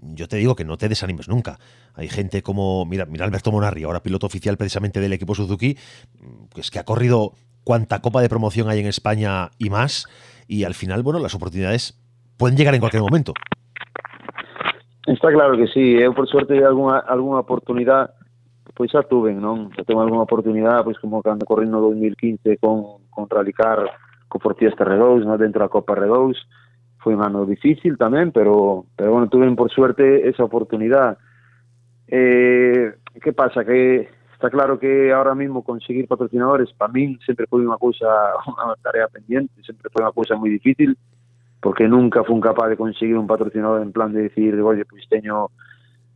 yo 0.00 0.28
te 0.28 0.36
digo 0.36 0.54
que 0.54 0.64
no 0.64 0.76
te 0.78 0.88
desanimes 0.88 1.28
nunca. 1.28 1.58
Hay 1.94 2.08
gente 2.08 2.42
como, 2.42 2.86
mira, 2.86 3.06
mira 3.06 3.24
Alberto 3.24 3.52
Monarri, 3.52 3.82
ahora 3.82 4.02
piloto 4.02 4.26
oficial 4.26 4.56
precisamente 4.56 5.00
del 5.00 5.12
equipo 5.12 5.34
Suzuki, 5.34 5.76
que 6.54 6.60
es 6.60 6.70
que 6.70 6.78
ha 6.78 6.84
corrido 6.84 7.32
cuanta 7.64 8.00
copa 8.00 8.22
de 8.22 8.28
promoción 8.28 8.68
hay 8.68 8.80
en 8.80 8.86
España 8.86 9.50
y 9.58 9.70
más, 9.70 10.06
y 10.48 10.64
al 10.64 10.74
final, 10.74 11.02
bueno, 11.02 11.18
las 11.18 11.34
oportunidades 11.34 11.98
pueden 12.36 12.56
llegar 12.56 12.74
en 12.74 12.80
cualquier 12.80 13.02
momento. 13.02 13.34
Está 15.06 15.28
claro 15.32 15.56
que 15.56 15.66
sí, 15.66 15.96
eu 15.96 16.14
por 16.14 16.28
suerte 16.28 16.62
alguna, 16.64 17.00
alguna 17.00 17.40
oportunidad 17.40 18.14
pois 18.74 18.92
xa 18.92 19.02
tuve, 19.02 19.34
non? 19.34 19.68
Xa 19.76 19.84
alguna 19.92 20.24
oportunidade, 20.24 20.84
pois 20.84 20.96
como 20.96 21.20
cando 21.20 21.44
corri 21.44 21.68
no 21.68 21.84
2015 21.84 22.56
con, 22.56 23.04
con 23.10 23.28
Ralicar 23.28 23.84
co 24.30 24.38
Fortías 24.38 24.78
R2, 24.78 25.26
no 25.26 25.34
dentro 25.34 25.66
da 25.66 25.68
Copa 25.68 25.98
R2, 25.98 26.38
foi 27.02 27.18
un 27.18 27.26
ano 27.26 27.42
difícil 27.42 27.98
tamén, 27.98 28.30
pero, 28.30 28.86
pero 28.94 29.10
bueno, 29.10 29.26
tuve 29.26 29.50
por 29.58 29.68
suerte 29.74 30.28
esa 30.30 30.46
oportunidade. 30.46 31.18
Eh, 32.06 32.94
pasa? 33.34 33.66
Que 33.66 34.08
está 34.32 34.48
claro 34.48 34.78
que 34.78 35.12
ahora 35.12 35.34
mismo 35.34 35.64
conseguir 35.66 36.06
patrocinadores 36.06 36.72
para 36.72 36.92
min 36.92 37.18
sempre 37.26 37.50
foi 37.50 37.66
unha 37.66 37.76
cousa, 37.76 38.06
unha 38.46 38.78
tarea 38.78 39.10
pendiente, 39.10 39.58
sempre 39.66 39.90
foi 39.90 40.06
unha 40.06 40.14
cousa 40.14 40.38
moi 40.38 40.54
difícil, 40.54 40.94
porque 41.58 41.90
nunca 41.90 42.22
fui 42.22 42.38
capaz 42.38 42.70
de 42.70 42.78
conseguir 42.78 43.18
un 43.18 43.26
patrocinador 43.26 43.82
en 43.82 43.90
plan 43.90 44.14
de 44.14 44.30
decir, 44.30 44.54
oye, 44.62 44.86
pois 44.86 45.04
teño 45.10 45.50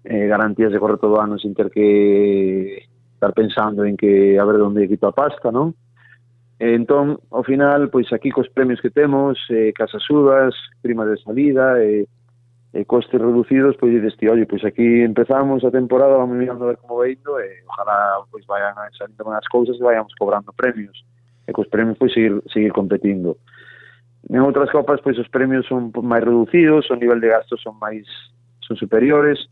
eh, 0.05 0.31
garantías 0.31 0.71
de 0.71 0.79
correr 0.79 1.03
todo 1.03 1.17
o 1.17 1.21
ano 1.21 1.37
sin 1.37 1.53
ter 1.57 1.69
que 1.69 2.87
estar 3.17 3.33
pensando 3.33 3.85
en 3.85 3.97
que 3.97 4.39
a 4.39 4.45
ver 4.45 4.61
onde 4.61 4.89
quito 4.89 5.09
a 5.09 5.17
pasta, 5.17 5.51
non? 5.51 5.73
Entón, 6.59 7.19
ao 7.35 7.43
final, 7.43 7.91
pois 7.91 8.13
aquí 8.13 8.31
cos 8.31 8.49
premios 8.49 8.81
que 8.81 8.91
temos, 8.91 9.39
eh, 9.51 9.73
casas 9.75 10.09
uvas, 10.09 10.55
prima 10.83 11.05
de 11.05 11.19
salida, 11.19 11.83
e, 11.83 12.03
eh, 12.03 12.09
e 12.75 12.85
costes 12.87 13.21
reducidos, 13.21 13.75
pois 13.77 13.91
dices 13.91 14.17
ti, 14.17 14.29
oye, 14.29 14.47
pois 14.47 14.65
aquí 14.65 15.03
empezamos 15.03 15.65
a 15.65 15.71
temporada, 15.71 16.17
vamos 16.17 16.37
mirando 16.37 16.65
a 16.65 16.69
ver 16.69 16.79
como 16.79 16.99
vai 17.03 17.19
indo, 17.19 17.39
e 17.43 17.59
ojalá 17.67 18.23
pois 18.31 18.47
vayan 18.47 18.75
salindo 18.95 19.31
as 19.35 19.47
cousas 19.51 19.79
e 19.79 19.83
vayamos 19.83 20.15
cobrando 20.15 20.55
premios. 20.55 21.05
E 21.47 21.53
cos 21.53 21.67
premios 21.67 21.99
pois 21.99 22.15
seguir, 22.15 22.39
seguir 22.51 22.71
competindo. 22.71 23.39
En 24.31 24.41
outras 24.41 24.71
copas, 24.71 25.03
pois 25.03 25.19
os 25.19 25.29
premios 25.29 25.67
son 25.67 25.91
máis 26.07 26.23
reducidos, 26.23 26.87
o 26.91 26.97
nivel 26.97 27.19
de 27.19 27.35
gastos 27.35 27.63
son 27.63 27.79
máis 27.83 28.07
son 28.63 28.79
superiores, 28.79 29.43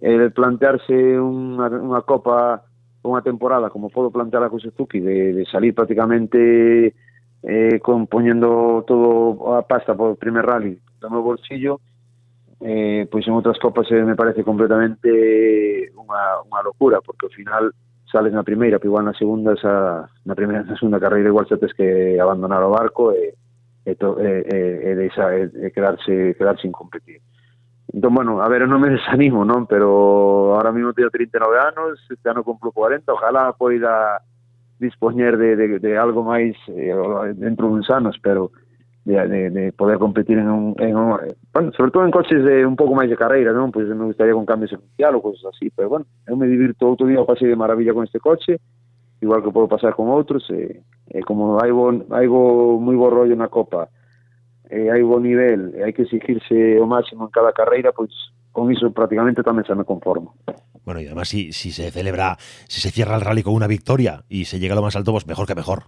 eh, 0.00 0.30
plantearse 0.30 1.18
unha, 1.18 1.66
unha 1.66 2.02
copa 2.02 2.62
unha 3.04 3.20
temporada 3.20 3.68
como 3.68 3.92
podo 3.92 4.10
plantear 4.10 4.48
a 4.48 4.52
Suzuki 4.52 4.98
de, 4.98 5.36
de 5.36 5.44
salir 5.46 5.76
prácticamente 5.76 6.96
eh, 7.44 7.76
compoñendo 7.84 8.82
todo 8.88 9.52
a 9.54 9.62
pasta 9.68 9.92
por 9.92 10.16
primer 10.16 10.44
rally 10.48 10.80
do 11.00 11.12
meu 11.12 11.20
bolsillo 11.20 11.84
eh, 12.64 13.04
pois 13.12 13.28
en 13.28 13.36
outras 13.36 13.60
copas 13.60 13.84
eh, 13.92 14.00
me 14.00 14.16
parece 14.16 14.40
completamente 14.40 15.92
unha, 15.92 16.40
unha 16.48 16.60
locura 16.64 17.04
porque 17.04 17.28
ao 17.28 17.36
final 17.36 17.64
sales 18.08 18.32
na 18.32 18.46
primeira, 18.46 18.78
pero 18.78 18.94
igual 18.94 19.04
na 19.04 19.18
segunda 19.18 19.52
esa, 19.52 20.08
na 20.24 20.34
primeira 20.38 20.62
na 20.62 20.78
segunda 20.78 21.02
carreira 21.02 21.28
igual 21.28 21.44
xa 21.44 21.58
tes 21.58 21.74
que 21.74 22.16
abandonar 22.16 22.62
o 22.62 22.72
barco 22.72 23.12
eh, 23.12 23.34
e, 23.84 23.90
e, 23.90 23.94
to, 23.98 24.16
e, 24.16 24.24
eh, 24.24 24.42
eh, 24.48 24.76
e, 24.80 24.90
e, 24.92 24.94
deixa, 24.94 25.24
e, 25.34 25.50
e 25.66 25.70
quedarse, 25.74 26.32
quedarse 26.38 26.62
sin 26.62 26.72
competir. 26.72 27.20
Entón, 27.94 28.12
bueno, 28.12 28.42
a 28.42 28.48
ver, 28.48 28.66
non 28.66 28.82
me 28.82 28.90
desanimo, 28.90 29.46
non? 29.46 29.70
Pero 29.70 30.58
ahora 30.58 30.74
mismo 30.74 30.90
teño 30.90 31.14
39 31.14 31.62
anos, 31.62 32.02
este 32.10 32.26
ano 32.26 32.42
cumplo 32.42 32.74
40, 32.74 33.06
ojalá 33.06 33.54
poida 33.54 34.18
dispoñer 34.82 35.38
de, 35.38 35.54
de, 35.54 35.78
de 35.78 35.92
algo 35.94 36.26
máis 36.26 36.58
eh, 36.74 36.90
dentro 37.38 37.70
duns 37.70 37.86
anos, 37.94 38.18
pero 38.18 38.50
de, 39.06 39.14
de, 39.30 39.50
de 39.54 39.64
poder 39.70 40.02
competir 40.02 40.42
en 40.42 40.50
un, 40.50 40.74
en 40.82 40.96
un, 40.98 41.22
bueno, 41.54 41.70
sobre 41.78 41.94
todo 41.94 42.02
en 42.02 42.10
coches 42.10 42.42
de 42.42 42.66
un 42.66 42.74
pouco 42.74 42.98
máis 42.98 43.06
de 43.06 43.14
carreira, 43.14 43.54
non? 43.54 43.70
Pois 43.70 43.86
me 43.86 44.10
gustaría 44.10 44.34
con 44.34 44.42
cambio 44.42 44.66
secuencial 44.66 45.14
ou 45.14 45.22
cosas 45.22 45.54
así, 45.54 45.70
pero 45.70 45.86
bueno, 45.86 46.02
eu 46.26 46.34
me 46.34 46.50
divirto 46.50 46.90
outro 46.90 47.06
día, 47.06 47.22
o 47.22 47.30
pasei 47.30 47.46
de 47.46 47.54
maravilla 47.54 47.94
con 47.94 48.02
este 48.02 48.18
coche, 48.18 48.58
igual 49.22 49.38
que 49.38 49.54
podo 49.54 49.70
pasar 49.70 49.94
con 49.94 50.10
outros, 50.10 50.42
e, 50.50 50.82
e 51.14 51.22
como 51.22 51.62
hai 51.62 51.70
bo, 51.70 51.94
hai 52.10 52.26
bo, 52.26 52.74
moi 52.82 52.98
bo 52.98 53.06
rollo 53.06 53.38
na 53.38 53.46
Copa, 53.46 53.86
e 54.74 54.90
hai 54.90 55.02
bo 55.06 55.22
nivel, 55.22 55.70
e 55.78 55.86
hai 55.86 55.94
que 55.94 56.02
exigirse 56.02 56.82
o 56.82 56.86
máximo 56.90 57.30
en 57.30 57.30
cada 57.30 57.54
carreira, 57.54 57.94
pois 57.94 58.10
con 58.50 58.66
iso 58.74 58.90
prácticamente 58.90 59.46
tamén 59.46 59.62
se 59.62 59.74
me 59.78 59.86
conformo. 59.86 60.34
Bueno, 60.82 60.98
y 61.00 61.06
además 61.06 61.30
si, 61.30 61.54
si 61.54 61.70
se 61.70 61.94
celebra, 61.94 62.34
si 62.66 62.82
se 62.82 62.90
cierra 62.90 63.14
el 63.14 63.22
rally 63.22 63.42
con 63.46 63.54
una 63.54 63.70
victoria 63.70 64.26
y 64.28 64.50
se 64.50 64.58
llega 64.58 64.74
a 64.74 64.78
lo 64.78 64.82
más 64.82 64.96
alto, 64.98 65.14
pues 65.14 65.26
mejor 65.26 65.46
que 65.46 65.54
mejor. 65.54 65.86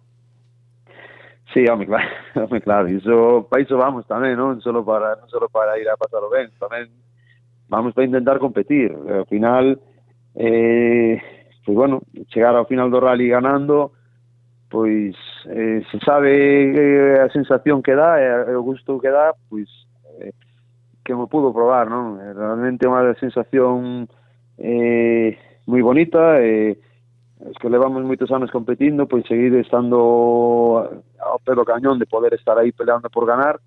Sí, 1.53 1.67
home, 1.67 1.87
claro, 1.91 2.07
home, 2.35 2.61
claro, 2.61 2.89
iso, 2.89 3.49
para 3.51 3.63
iso 3.63 3.75
vamos 3.75 4.07
tamén, 4.07 4.39
non 4.39 4.63
solo 4.63 4.87
para 4.87 5.19
non 5.19 5.27
solo 5.27 5.51
para 5.51 5.75
ir 5.83 5.91
a 5.91 5.99
pasarlo 5.99 6.31
ben, 6.31 6.55
tamén 6.63 6.87
vamos 7.67 7.91
para 7.91 8.07
intentar 8.07 8.39
competir. 8.39 8.95
Ao 8.95 9.27
final, 9.27 9.75
eh, 10.39 11.19
pois 11.67 11.75
bueno, 11.75 12.07
chegar 12.31 12.55
ao 12.55 12.71
final 12.71 12.87
do 12.95 13.03
rally 13.03 13.27
ganando, 13.27 13.96
pois 14.69 15.15
eh, 15.47 15.83
se 15.91 15.99
sabe 16.01 16.33
eh, 16.35 17.21
a 17.21 17.29
sensación 17.31 17.83
que 17.83 17.95
dá 17.95 18.19
e 18.21 18.51
eh, 18.51 18.57
o 18.57 18.63
gusto 18.63 18.99
que 18.99 19.11
dá, 19.11 19.33
pois 19.49 19.69
eh, 20.21 20.33
que 21.05 21.15
me 21.15 21.27
pudo 21.27 21.55
probar, 21.55 21.89
non? 21.89 22.19
Eh, 22.19 22.35
realmente 22.35 22.91
unha 22.91 23.15
sensación 23.19 24.11
eh, 24.59 25.39
moi 25.71 25.83
bonita 25.83 26.43
e 26.43 26.75
eh, 26.75 27.51
es 27.51 27.57
que 27.61 27.69
levamos 27.69 28.03
moitos 28.03 28.33
anos 28.33 28.51
competindo, 28.51 29.07
pois 29.07 29.23
seguir 29.29 29.55
estando 29.61 31.03
ao 31.21 31.39
pé 31.45 31.53
do 31.55 31.69
cañón 31.69 32.01
de 32.01 32.09
poder 32.09 32.33
estar 32.35 32.57
aí 32.59 32.73
peleando 32.73 33.13
por 33.13 33.29
ganar, 33.29 33.61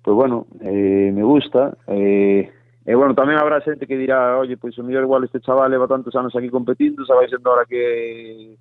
pois 0.00 0.14
bueno, 0.16 0.46
eh, 0.62 1.10
me 1.12 1.22
gusta, 1.22 1.76
eh, 1.90 2.48
E 2.80 2.96
bueno, 2.96 3.12
tamén 3.14 3.36
habrá 3.36 3.60
xente 3.60 3.84
que 3.84 3.94
dirá, 3.94 4.40
oye, 4.40 4.56
pois 4.56 4.72
o 4.74 4.82
mellor 4.82 5.04
igual 5.04 5.22
este 5.22 5.38
chaval 5.44 5.68
leva 5.68 5.86
tantos 5.86 6.16
anos 6.16 6.32
aquí 6.32 6.48
competindo, 6.48 7.04
xa 7.04 7.12
vai 7.12 7.28
sendo 7.28 7.52
hora 7.52 7.68
que 7.68 8.56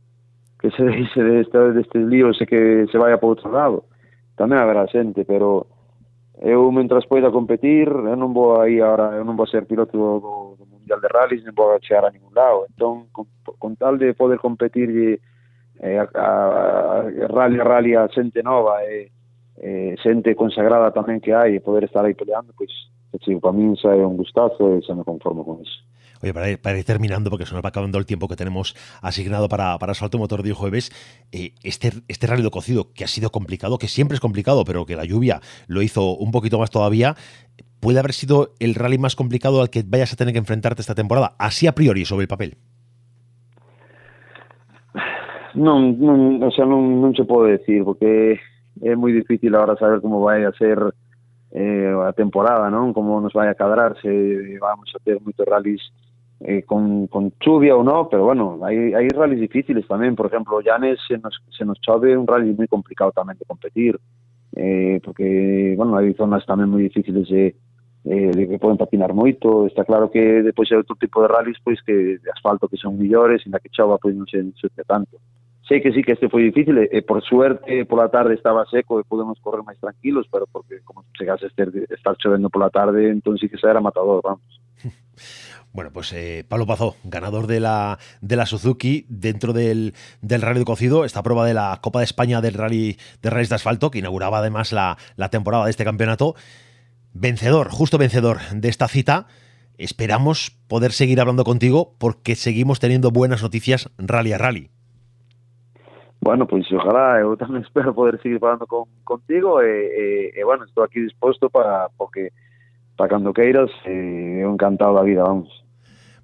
que 0.59 0.69
se 0.71 0.83
deixe 0.83 1.23
de 1.23 1.41
estar 1.41 1.73
destes 1.73 2.03
líos 2.03 2.39
e 2.41 2.45
que 2.45 2.85
se 2.91 2.97
vaya 2.99 3.17
por 3.17 3.39
outro 3.39 3.47
lado. 3.49 3.87
Tamén 4.35 4.59
haberá 4.59 4.83
xente, 4.91 5.23
pero 5.23 5.71
eu 6.39 6.67
mentras 6.71 7.07
poida 7.07 7.31
competir, 7.31 7.87
eu 7.87 8.15
non 8.19 8.35
vou 8.35 8.59
aí 8.59 8.83
ahora, 8.83 9.15
eu 9.15 9.23
non 9.23 9.39
vou 9.39 9.47
ser 9.47 9.63
piloto 9.63 9.95
do, 9.95 10.11
do 10.59 10.65
Mundial 10.67 10.99
de 10.99 11.09
Rallys, 11.11 11.43
non 11.47 11.55
vou 11.55 11.79
chegar 11.79 12.07
a 12.07 12.11
ningún 12.11 12.35
lado. 12.35 12.67
Entón, 12.67 13.07
con, 13.15 13.27
con 13.43 13.75
tal 13.79 13.95
de 13.95 14.11
poder 14.15 14.39
competir 14.39 15.19
eh, 15.79 15.97
a, 15.99 16.03
a, 16.03 16.27
a 17.07 17.27
rally 17.31 17.59
a 17.59 17.63
rally 17.63 17.91
a 17.95 18.07
xente 18.11 18.43
nova 18.43 18.83
e 18.83 19.07
eh, 19.07 19.11
eh, 19.59 19.95
xente 19.99 20.35
consagrada 20.35 20.91
tamén 20.91 21.19
que 21.19 21.35
hai 21.35 21.55
e 21.55 21.63
poder 21.63 21.87
estar 21.87 22.03
aí 22.03 22.15
peleando, 22.15 22.51
pois, 22.55 22.71
pues, 23.11 23.23
para 23.39 23.55
min 23.55 23.75
xa 23.75 23.95
é 23.95 24.03
un 24.03 24.15
gustazo 24.15 24.75
e 24.75 24.83
xa 24.83 24.95
me 24.95 25.03
conformo 25.03 25.43
con 25.43 25.59
iso. 25.63 25.83
Oye, 26.21 26.33
para 26.33 26.51
ir, 26.51 26.61
para 26.61 26.77
ir, 26.77 26.85
terminando, 26.85 27.29
porque 27.29 27.45
se 27.45 27.53
nos 27.53 27.63
va 27.63 27.69
acabando 27.69 27.97
el 27.97 28.05
tiempo 28.05 28.27
que 28.27 28.35
tenemos 28.35 28.75
asignado 29.01 29.47
para, 29.47 29.77
para 29.77 29.93
Salto 29.93 30.17
Motor 30.17 30.43
de 30.43 30.53
jueves, 30.53 30.91
eh, 31.31 31.53
este, 31.63 31.91
este 32.07 32.27
rally 32.27 32.43
de 32.43 32.49
cocido, 32.49 32.91
que 32.93 33.03
ha 33.03 33.07
sido 33.07 33.29
complicado, 33.29 33.77
que 33.77 33.87
siempre 33.87 34.15
es 34.15 34.21
complicado, 34.21 34.65
pero 34.65 34.85
que 34.85 34.95
la 34.95 35.05
lluvia 35.05 35.39
lo 35.67 35.81
hizo 35.81 36.15
un 36.15 36.31
poquito 36.31 36.59
más 36.59 36.71
todavía, 36.71 37.15
puede 37.79 37.99
haber 37.99 38.13
sido 38.13 38.53
el 38.59 38.75
rally 38.75 38.97
más 38.97 39.15
complicado 39.15 39.61
al 39.61 39.69
que 39.69 39.83
vayas 39.85 40.13
a 40.13 40.15
tener 40.15 40.33
que 40.33 40.39
enfrentarte 40.39 40.81
esta 40.81 40.95
temporada, 40.95 41.35
así 41.39 41.67
a 41.67 41.73
priori, 41.73 42.05
sobre 42.05 42.23
el 42.23 42.27
papel. 42.27 42.57
Non, 45.55 45.97
o 46.45 46.51
sea, 46.53 46.65
non, 46.65 47.01
non 47.01 47.17
se 47.17 47.25
pode 47.25 47.57
decir, 47.57 47.81
porque 47.81 48.37
é 48.85 48.93
moi 48.93 49.09
difícil 49.09 49.49
agora 49.57 49.73
saber 49.81 49.97
como 49.97 50.21
vai 50.21 50.45
a 50.45 50.53
ser 50.53 50.77
eh, 51.51 51.89
a 52.05 52.13
temporada, 52.13 52.69
non? 52.69 52.93
Como 52.93 53.17
nos 53.17 53.33
vai 53.33 53.49
a 53.49 53.57
cadrar, 53.57 53.97
se 53.97 54.07
vamos 54.61 54.93
a 54.93 55.01
ter 55.01 55.17
moitos 55.17 55.43
rallies 55.49 55.81
eh, 56.41 56.63
con, 56.63 57.07
con 57.07 57.33
chuvia 57.39 57.75
ou 57.75 57.83
non, 57.83 58.07
pero 58.07 58.23
bueno, 58.23 58.59
hai, 58.63 58.95
hai 58.95 59.11
rallies 59.11 59.43
difíciles 59.43 59.83
tamén, 59.87 60.15
por 60.15 60.31
exemplo, 60.31 60.63
Llanes 60.63 60.99
se 61.03 61.19
nos, 61.19 61.35
se 61.51 61.67
nos 61.67 61.79
chove 61.83 62.15
un 62.15 62.23
rally 62.23 62.55
moi 62.55 62.67
complicado 62.71 63.11
tamén 63.11 63.35
de 63.35 63.43
competir, 63.43 63.99
eh, 64.55 65.03
porque, 65.03 65.75
bueno, 65.75 65.99
hai 65.99 66.15
zonas 66.15 66.47
tamén 66.47 66.71
moi 66.71 66.79
difíciles 66.87 67.27
de, 67.27 67.59
eh, 68.07 68.31
de 68.31 68.43
que 68.47 68.61
poden 68.61 68.79
patinar 68.79 69.11
moito, 69.11 69.67
está 69.67 69.83
claro 69.83 70.07
que 70.07 70.39
depois 70.39 70.71
hai 70.71 70.79
outro 70.79 70.95
tipo 70.95 71.19
de 71.19 71.27
rallies, 71.27 71.59
pois 71.59 71.83
que 71.83 72.23
de 72.23 72.29
asfalto 72.31 72.71
que 72.71 72.79
son 72.79 72.95
millores, 72.95 73.43
en 73.43 73.51
que 73.59 73.69
chova, 73.75 73.99
pois 73.99 74.15
non 74.15 74.23
se 74.23 74.39
enxuste 74.39 74.87
tanto. 74.87 75.19
Sei 75.67 75.83
que 75.83 75.91
sí 75.91 76.01
que 76.01 76.15
este 76.15 76.31
foi 76.31 76.47
difícil, 76.47 76.79
e, 76.79 76.87
e 76.87 77.03
por 77.03 77.19
suerte 77.21 77.83
pola 77.83 78.07
tarde 78.07 78.33
estaba 78.33 78.65
seco 78.71 78.97
e 78.97 79.03
podemos 79.03 79.37
correr 79.43 79.61
máis 79.61 79.77
tranquilos, 79.77 80.25
pero 80.31 80.47
porque 80.47 80.79
como 80.87 81.03
chegase 81.19 81.45
a 81.45 81.51
estar, 81.51 81.67
estar 81.91 82.15
chovendo 82.15 82.47
pola 82.47 82.71
tarde, 82.71 83.11
entón 83.11 83.35
sí 83.35 83.51
que 83.51 83.59
xa 83.59 83.75
era 83.75 83.83
matador, 83.83 84.23
vamos. 84.23 84.47
Bueno, 85.71 85.91
pues 85.93 86.11
eh, 86.13 86.43
Pablo 86.47 86.65
Pazó, 86.65 86.95
ganador 87.03 87.45
de 87.45 87.59
la, 87.59 87.99
de 88.21 88.35
la 88.35 88.45
Suzuki 88.47 89.05
dentro 89.07 89.53
del, 89.53 89.93
del 90.21 90.41
Rally 90.41 90.59
de 90.59 90.65
Cocido, 90.65 91.05
esta 91.05 91.21
prueba 91.21 91.45
de 91.45 91.53
la 91.53 91.77
Copa 91.81 91.99
de 91.99 92.05
España 92.05 92.41
del 92.41 92.55
Rally 92.55 92.97
de 93.21 93.29
Rallys 93.29 93.49
de 93.49 93.55
Asfalto, 93.55 93.91
que 93.91 93.99
inauguraba 93.99 94.39
además 94.39 94.71
la, 94.73 94.97
la 95.15 95.29
temporada 95.29 95.65
de 95.65 95.71
este 95.71 95.85
campeonato. 95.85 96.35
Vencedor, 97.13 97.69
justo 97.69 97.97
vencedor 97.97 98.39
de 98.51 98.67
esta 98.69 98.87
cita. 98.87 99.27
Esperamos 99.77 100.57
poder 100.67 100.91
seguir 100.91 101.21
hablando 101.21 101.43
contigo 101.43 101.93
porque 101.99 102.35
seguimos 102.35 102.79
teniendo 102.79 103.11
buenas 103.11 103.43
noticias 103.43 103.91
rally 103.97 104.33
a 104.33 104.37
rally. 104.37 104.69
Bueno, 106.21 106.47
pois 106.47 106.67
ojalá, 106.73 107.21
eu 107.23 107.37
tamén 107.39 107.63
espero 107.67 107.95
poder 107.95 108.19
seguir 108.19 108.43
falando 108.43 108.67
con, 108.67 108.91
contigo 109.07 109.63
e, 109.63 109.71
e, 109.71 110.05
e 110.35 110.41
bueno, 110.43 110.67
estou 110.67 110.83
aquí 110.83 110.99
disposto 110.99 111.47
para 111.47 111.87
porque 111.95 112.35
para 112.99 113.15
cando 113.15 113.31
queiras 113.31 113.71
e 113.87 114.43
eu 114.43 114.51
encantado 114.51 114.93
da 114.93 115.03
vida, 115.07 115.23
vamos. 115.23 115.47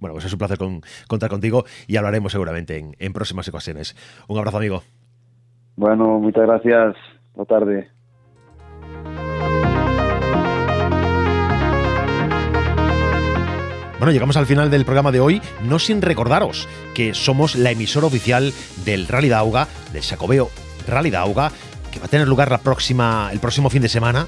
Bueno, 0.02 0.14
pues 0.14 0.26
es 0.26 0.34
un 0.34 0.40
placer 0.40 0.58
con, 0.58 0.82
contar 1.08 1.30
contigo 1.30 1.64
y 1.88 1.96
hablaremos 1.96 2.34
seguramente 2.34 2.78
en, 2.78 2.98
en 3.00 3.14
próximas 3.14 3.48
ocasiones. 3.48 3.96
Un 4.28 4.38
abrazo, 4.38 4.58
amigo. 4.58 4.84
Bueno, 5.78 6.20
muchas 6.20 6.44
gracias. 6.44 6.98
Boa 7.34 7.46
tarde. 7.46 7.88
Bueno, 13.98 14.12
llegamos 14.12 14.36
al 14.36 14.46
final 14.46 14.70
del 14.70 14.84
programa 14.84 15.14
de 15.14 15.22
hoy, 15.22 15.42
no 15.64 15.80
sin 15.80 16.02
recordaros 16.02 16.68
que 16.94 17.14
somos 17.14 17.56
la 17.56 17.72
emisora 17.72 18.08
oficial 18.08 18.52
del 18.84 19.08
Rally 19.08 19.30
Dauga, 19.30 19.70
del 19.94 20.04
Sacobeo 20.04 20.50
Rally 20.86 21.10
Dauga, 21.10 21.52
que 21.94 22.00
va 22.00 22.06
a 22.08 22.10
tener 22.10 22.28
lugar 22.28 22.52
la 22.52 22.58
próxima, 22.58 23.30
el 23.32 23.40
próximo 23.40 23.70
fin 23.70 23.82
de 23.82 23.88
semana 23.88 24.28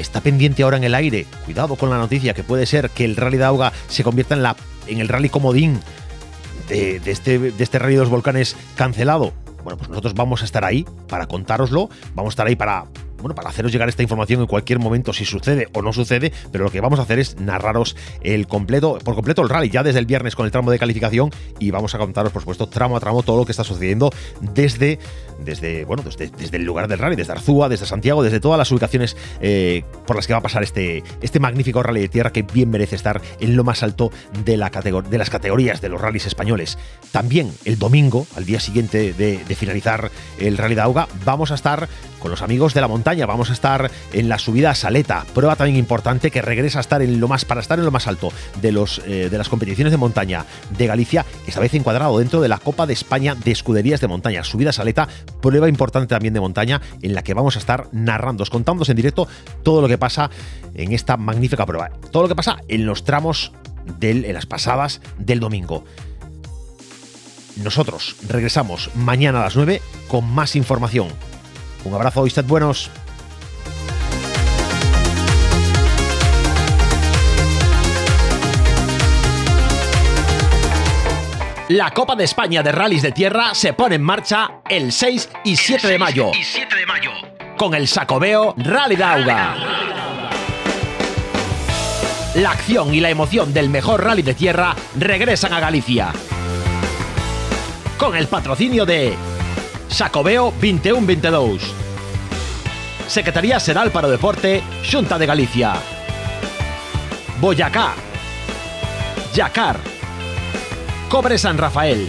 está 0.00 0.20
pendiente 0.20 0.62
ahora 0.62 0.76
en 0.76 0.84
el 0.84 0.94
aire. 0.94 1.26
Cuidado 1.44 1.76
con 1.76 1.90
la 1.90 1.98
noticia, 1.98 2.34
que 2.34 2.42
puede 2.42 2.66
ser 2.66 2.90
que 2.90 3.04
el 3.04 3.16
Rally 3.16 3.36
Dauga 3.36 3.72
se 3.88 4.02
convierta 4.02 4.34
en, 4.34 4.42
la, 4.42 4.56
en 4.86 4.98
el 4.98 5.08
Rally 5.08 5.28
Comodín 5.28 5.80
de, 6.68 7.00
de, 7.00 7.10
este, 7.10 7.38
de 7.38 7.62
este 7.62 7.78
Rally 7.78 7.94
de 7.94 8.00
los 8.00 8.10
Volcanes 8.10 8.56
cancelado. 8.76 9.32
Bueno, 9.62 9.76
pues 9.76 9.90
nosotros 9.90 10.14
vamos 10.14 10.42
a 10.42 10.44
estar 10.44 10.64
ahí 10.64 10.86
para 11.08 11.26
contároslo, 11.26 11.90
vamos 12.14 12.30
a 12.30 12.34
estar 12.34 12.46
ahí 12.46 12.56
para 12.56 12.86
bueno, 13.20 13.34
para 13.34 13.50
haceros 13.50 13.72
llegar 13.72 13.88
esta 13.88 14.02
información 14.02 14.40
en 14.40 14.46
cualquier 14.46 14.78
momento 14.78 15.12
si 15.12 15.24
sucede 15.24 15.68
o 15.72 15.82
no 15.82 15.92
sucede, 15.92 16.32
pero 16.52 16.64
lo 16.64 16.70
que 16.70 16.80
vamos 16.80 16.98
a 16.98 17.02
hacer 17.02 17.18
es 17.18 17.38
narraros 17.38 17.96
el 18.22 18.46
completo, 18.46 18.98
por 19.04 19.14
completo 19.14 19.42
el 19.42 19.48
rally 19.48 19.70
ya 19.70 19.82
desde 19.82 19.98
el 19.98 20.06
viernes 20.06 20.34
con 20.36 20.46
el 20.46 20.52
tramo 20.52 20.70
de 20.70 20.78
calificación 20.78 21.30
y 21.58 21.70
vamos 21.70 21.94
a 21.94 21.98
contaros, 21.98 22.32
por 22.32 22.42
supuesto, 22.42 22.68
tramo 22.68 22.96
a 22.96 23.00
tramo 23.00 23.22
todo 23.22 23.38
lo 23.38 23.44
que 23.44 23.52
está 23.52 23.64
sucediendo 23.64 24.10
desde, 24.40 24.98
desde, 25.38 25.84
bueno, 25.84 26.02
desde, 26.02 26.28
desde 26.28 26.56
el 26.56 26.64
lugar 26.64 26.88
del 26.88 26.98
rally, 26.98 27.16
desde 27.16 27.32
Arzúa, 27.32 27.68
desde 27.68 27.86
Santiago, 27.86 28.22
desde 28.22 28.40
todas 28.40 28.58
las 28.58 28.70
ubicaciones 28.70 29.16
eh, 29.40 29.84
por 30.06 30.16
las 30.16 30.26
que 30.26 30.32
va 30.32 30.38
a 30.38 30.42
pasar 30.42 30.62
este, 30.62 31.02
este 31.20 31.40
magnífico 31.40 31.82
rally 31.82 32.00
de 32.00 32.08
tierra 32.08 32.32
que 32.32 32.42
bien 32.42 32.70
merece 32.70 32.96
estar 32.96 33.20
en 33.40 33.56
lo 33.56 33.64
más 33.64 33.82
alto 33.82 34.10
de, 34.44 34.56
la 34.56 34.70
de 34.70 35.18
las 35.18 35.30
categorías 35.30 35.80
de 35.80 35.88
los 35.88 36.00
rallies 36.00 36.26
españoles. 36.26 36.78
También 37.12 37.52
el 37.64 37.78
domingo, 37.78 38.26
al 38.36 38.46
día 38.46 38.60
siguiente 38.60 39.12
de, 39.12 39.38
de 39.44 39.54
finalizar 39.54 40.10
el 40.38 40.56
rally 40.56 40.74
de 40.74 40.80
Auga, 40.82 41.08
vamos 41.24 41.50
a 41.50 41.54
estar 41.54 41.88
con 42.18 42.30
los 42.30 42.42
amigos 42.42 42.74
de 42.74 42.80
la 42.80 42.88
montaña. 42.88 43.09
Vamos 43.10 43.50
a 43.50 43.54
estar 43.54 43.90
en 44.12 44.28
la 44.28 44.38
subida 44.38 44.70
a 44.70 44.74
Saleta, 44.76 45.26
prueba 45.34 45.56
también 45.56 45.76
importante 45.76 46.30
que 46.30 46.42
regresa 46.42 46.78
a 46.78 46.80
estar 46.80 47.02
en 47.02 47.18
lo 47.18 47.26
más 47.26 47.44
para 47.44 47.60
estar 47.60 47.76
en 47.76 47.84
lo 47.84 47.90
más 47.90 48.06
alto 48.06 48.32
de 48.62 48.70
los 48.70 49.00
eh, 49.04 49.28
de 49.28 49.36
las 49.36 49.48
competiciones 49.48 49.90
de 49.90 49.96
montaña 49.96 50.46
de 50.76 50.86
Galicia, 50.86 51.26
esta 51.46 51.58
vez 51.58 51.74
encuadrado 51.74 52.18
dentro 52.18 52.40
de 52.40 52.48
la 52.48 52.58
Copa 52.58 52.86
de 52.86 52.92
España 52.92 53.34
de 53.34 53.50
escuderías 53.50 54.00
de 54.00 54.06
montaña. 54.06 54.44
Subida 54.44 54.70
a 54.70 54.72
Saleta, 54.72 55.08
prueba 55.42 55.68
importante 55.68 56.06
también 56.06 56.34
de 56.34 56.40
montaña 56.40 56.80
en 57.02 57.14
la 57.14 57.22
que 57.22 57.34
vamos 57.34 57.56
a 57.56 57.58
estar 57.58 57.88
narrando, 57.90 58.44
contándoos 58.46 58.88
en 58.88 58.96
directo 58.96 59.26
todo 59.64 59.80
lo 59.82 59.88
que 59.88 59.98
pasa 59.98 60.30
en 60.74 60.92
esta 60.92 61.16
magnífica 61.16 61.66
prueba, 61.66 61.90
todo 62.12 62.22
lo 62.22 62.28
que 62.28 62.36
pasa 62.36 62.58
en 62.68 62.86
los 62.86 63.02
tramos 63.02 63.52
del, 63.98 64.24
en 64.24 64.34
las 64.34 64.46
pasadas 64.46 65.00
del 65.18 65.40
domingo. 65.40 65.84
Nosotros 67.56 68.16
regresamos 68.28 68.90
mañana 68.94 69.40
a 69.40 69.44
las 69.44 69.56
9 69.56 69.82
con 70.08 70.24
más 70.32 70.54
información. 70.56 71.08
Un 71.84 71.94
abrazo 71.94 72.28
sed 72.28 72.44
buenos. 72.44 72.90
La 81.70 81.92
Copa 81.92 82.16
de 82.16 82.24
España 82.24 82.64
de 82.64 82.72
Rallys 82.72 83.02
de 83.02 83.12
Tierra 83.12 83.54
se 83.54 83.74
pone 83.74 83.94
en 83.94 84.02
marcha 84.02 84.60
el 84.68 84.90
6 84.90 85.30
y 85.44 85.54
7 85.54 85.86
de 85.86 85.98
mayo. 86.00 86.32
Con 87.56 87.74
el 87.74 87.86
Sacobeo 87.86 88.54
Rally 88.56 88.96
Dauga. 88.96 89.54
La 92.34 92.50
acción 92.50 92.92
y 92.92 92.98
la 92.98 93.10
emoción 93.10 93.54
del 93.54 93.70
mejor 93.70 94.02
rally 94.02 94.22
de 94.22 94.34
tierra 94.34 94.74
regresan 94.98 95.52
a 95.52 95.60
Galicia. 95.60 96.10
Con 97.98 98.16
el 98.16 98.26
patrocinio 98.26 98.84
de 98.84 99.14
Sacobeo 99.86 100.52
21-22. 100.60 101.60
Secretaría 103.06 103.60
Seral 103.60 103.92
para 103.92 104.08
o 104.08 104.10
Deporte, 104.10 104.60
Xunta 104.82 105.18
de 105.18 105.26
Galicia. 105.26 105.74
Boyacá. 107.40 107.94
Yacar. 109.34 109.99
Cobre 111.10 111.38
San 111.38 111.58
Rafael. 111.58 112.08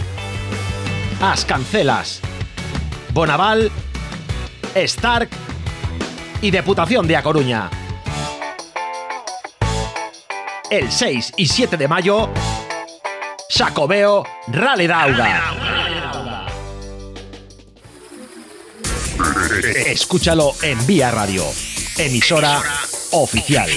As 1.20 1.44
Cancelas. 1.44 2.20
Bonaval. 3.12 3.68
Stark. 4.76 5.28
Y 6.40 6.52
Deputación 6.52 7.08
de 7.08 7.16
A 7.16 7.22
Coruña. 7.24 7.68
El 10.70 10.92
6 10.92 11.32
y 11.36 11.48
7 11.48 11.76
de 11.76 11.88
mayo, 11.88 12.30
Xacobeo 13.50 14.24
Rally 14.46 14.86
Dauga. 14.86 15.52
Escúchalo 19.84 20.54
en 20.62 20.86
Vía 20.86 21.10
Radio, 21.10 21.44
emisora 21.98 22.62
oficial. 23.10 23.68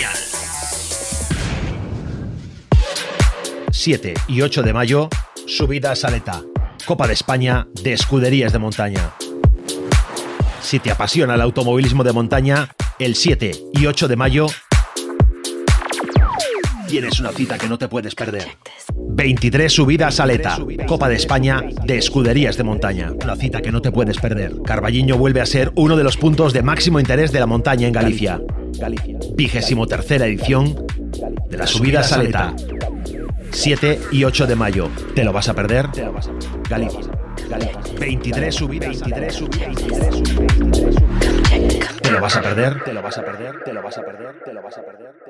7 3.75 4.13
y 4.29 4.41
8 4.41 4.63
de 4.63 4.73
mayo, 4.73 5.09
subida 5.47 5.91
a 5.91 5.95
Saleta, 5.97 6.41
Copa 6.85 7.07
de 7.07 7.13
España 7.13 7.67
de 7.83 7.91
Escuderías 7.91 8.53
de 8.53 8.57
Montaña. 8.57 9.11
Si 10.61 10.79
te 10.79 10.91
apasiona 10.91 11.35
el 11.35 11.41
automovilismo 11.41 12.05
de 12.05 12.13
montaña, 12.13 12.69
el 12.99 13.15
7 13.15 13.51
y 13.73 13.85
8 13.85 14.07
de 14.07 14.15
mayo 14.15 14.47
tienes 16.87 17.19
una 17.19 17.31
cita 17.31 17.57
que 17.57 17.67
no 17.67 17.77
te 17.77 17.89
puedes 17.89 18.15
perder. 18.15 18.47
23 18.95 19.71
subidas 19.71 20.21
a 20.21 20.25
Leta, 20.25 20.57
Copa 20.87 21.09
de 21.09 21.15
España 21.15 21.61
de 21.83 21.97
Escuderías 21.97 22.55
de 22.55 22.63
Montaña. 22.63 23.11
Una 23.11 23.35
cita 23.35 23.61
que 23.61 23.73
no 23.73 23.81
te 23.81 23.91
puedes 23.91 24.17
perder. 24.17 24.53
Carballiño 24.63 25.17
vuelve 25.17 25.41
a 25.41 25.45
ser 25.45 25.73
uno 25.75 25.97
de 25.97 26.03
los 26.05 26.15
puntos 26.15 26.53
de 26.53 26.63
máximo 26.63 26.99
interés 26.99 27.33
de 27.33 27.41
la 27.41 27.45
montaña 27.45 27.87
en 27.87 27.93
Galicia. 27.93 28.41
Vigésimo 29.35 29.85
tercera 29.85 30.25
edición 30.27 30.85
de 31.49 31.57
las 31.57 31.71
subidas 31.71 32.13
a 32.13 32.23
Leta. 32.23 32.55
7 33.55 33.99
y 34.11 34.23
8 34.25 34.47
de 34.47 34.55
mayo. 34.55 34.89
¿Te 35.15 35.23
lo 35.23 35.31
vas 35.31 35.47
a 35.47 35.53
perder? 35.53 35.87
Galicia. 36.69 36.99
23 37.99 38.53
subidas, 38.53 39.01
23 39.01 39.33
subidas. 39.33 39.75
¿Te 42.01 42.11
lo 42.11 42.19
vas 42.19 42.35
a 42.35 42.41
perder? 42.41 42.83
¿Te 42.83 42.93
lo 42.93 43.01
vas 43.01 43.17
a 43.17 43.25
perder? 43.25 43.63
¿Te 43.63 43.73
lo 43.73 43.81
vas 43.81 43.97
a 43.97 44.05
perder? 44.05 44.43
¿Te 44.43 44.53
lo 44.53 44.61
vas 44.61 44.77
a 44.77 44.81
perder? 44.81 45.25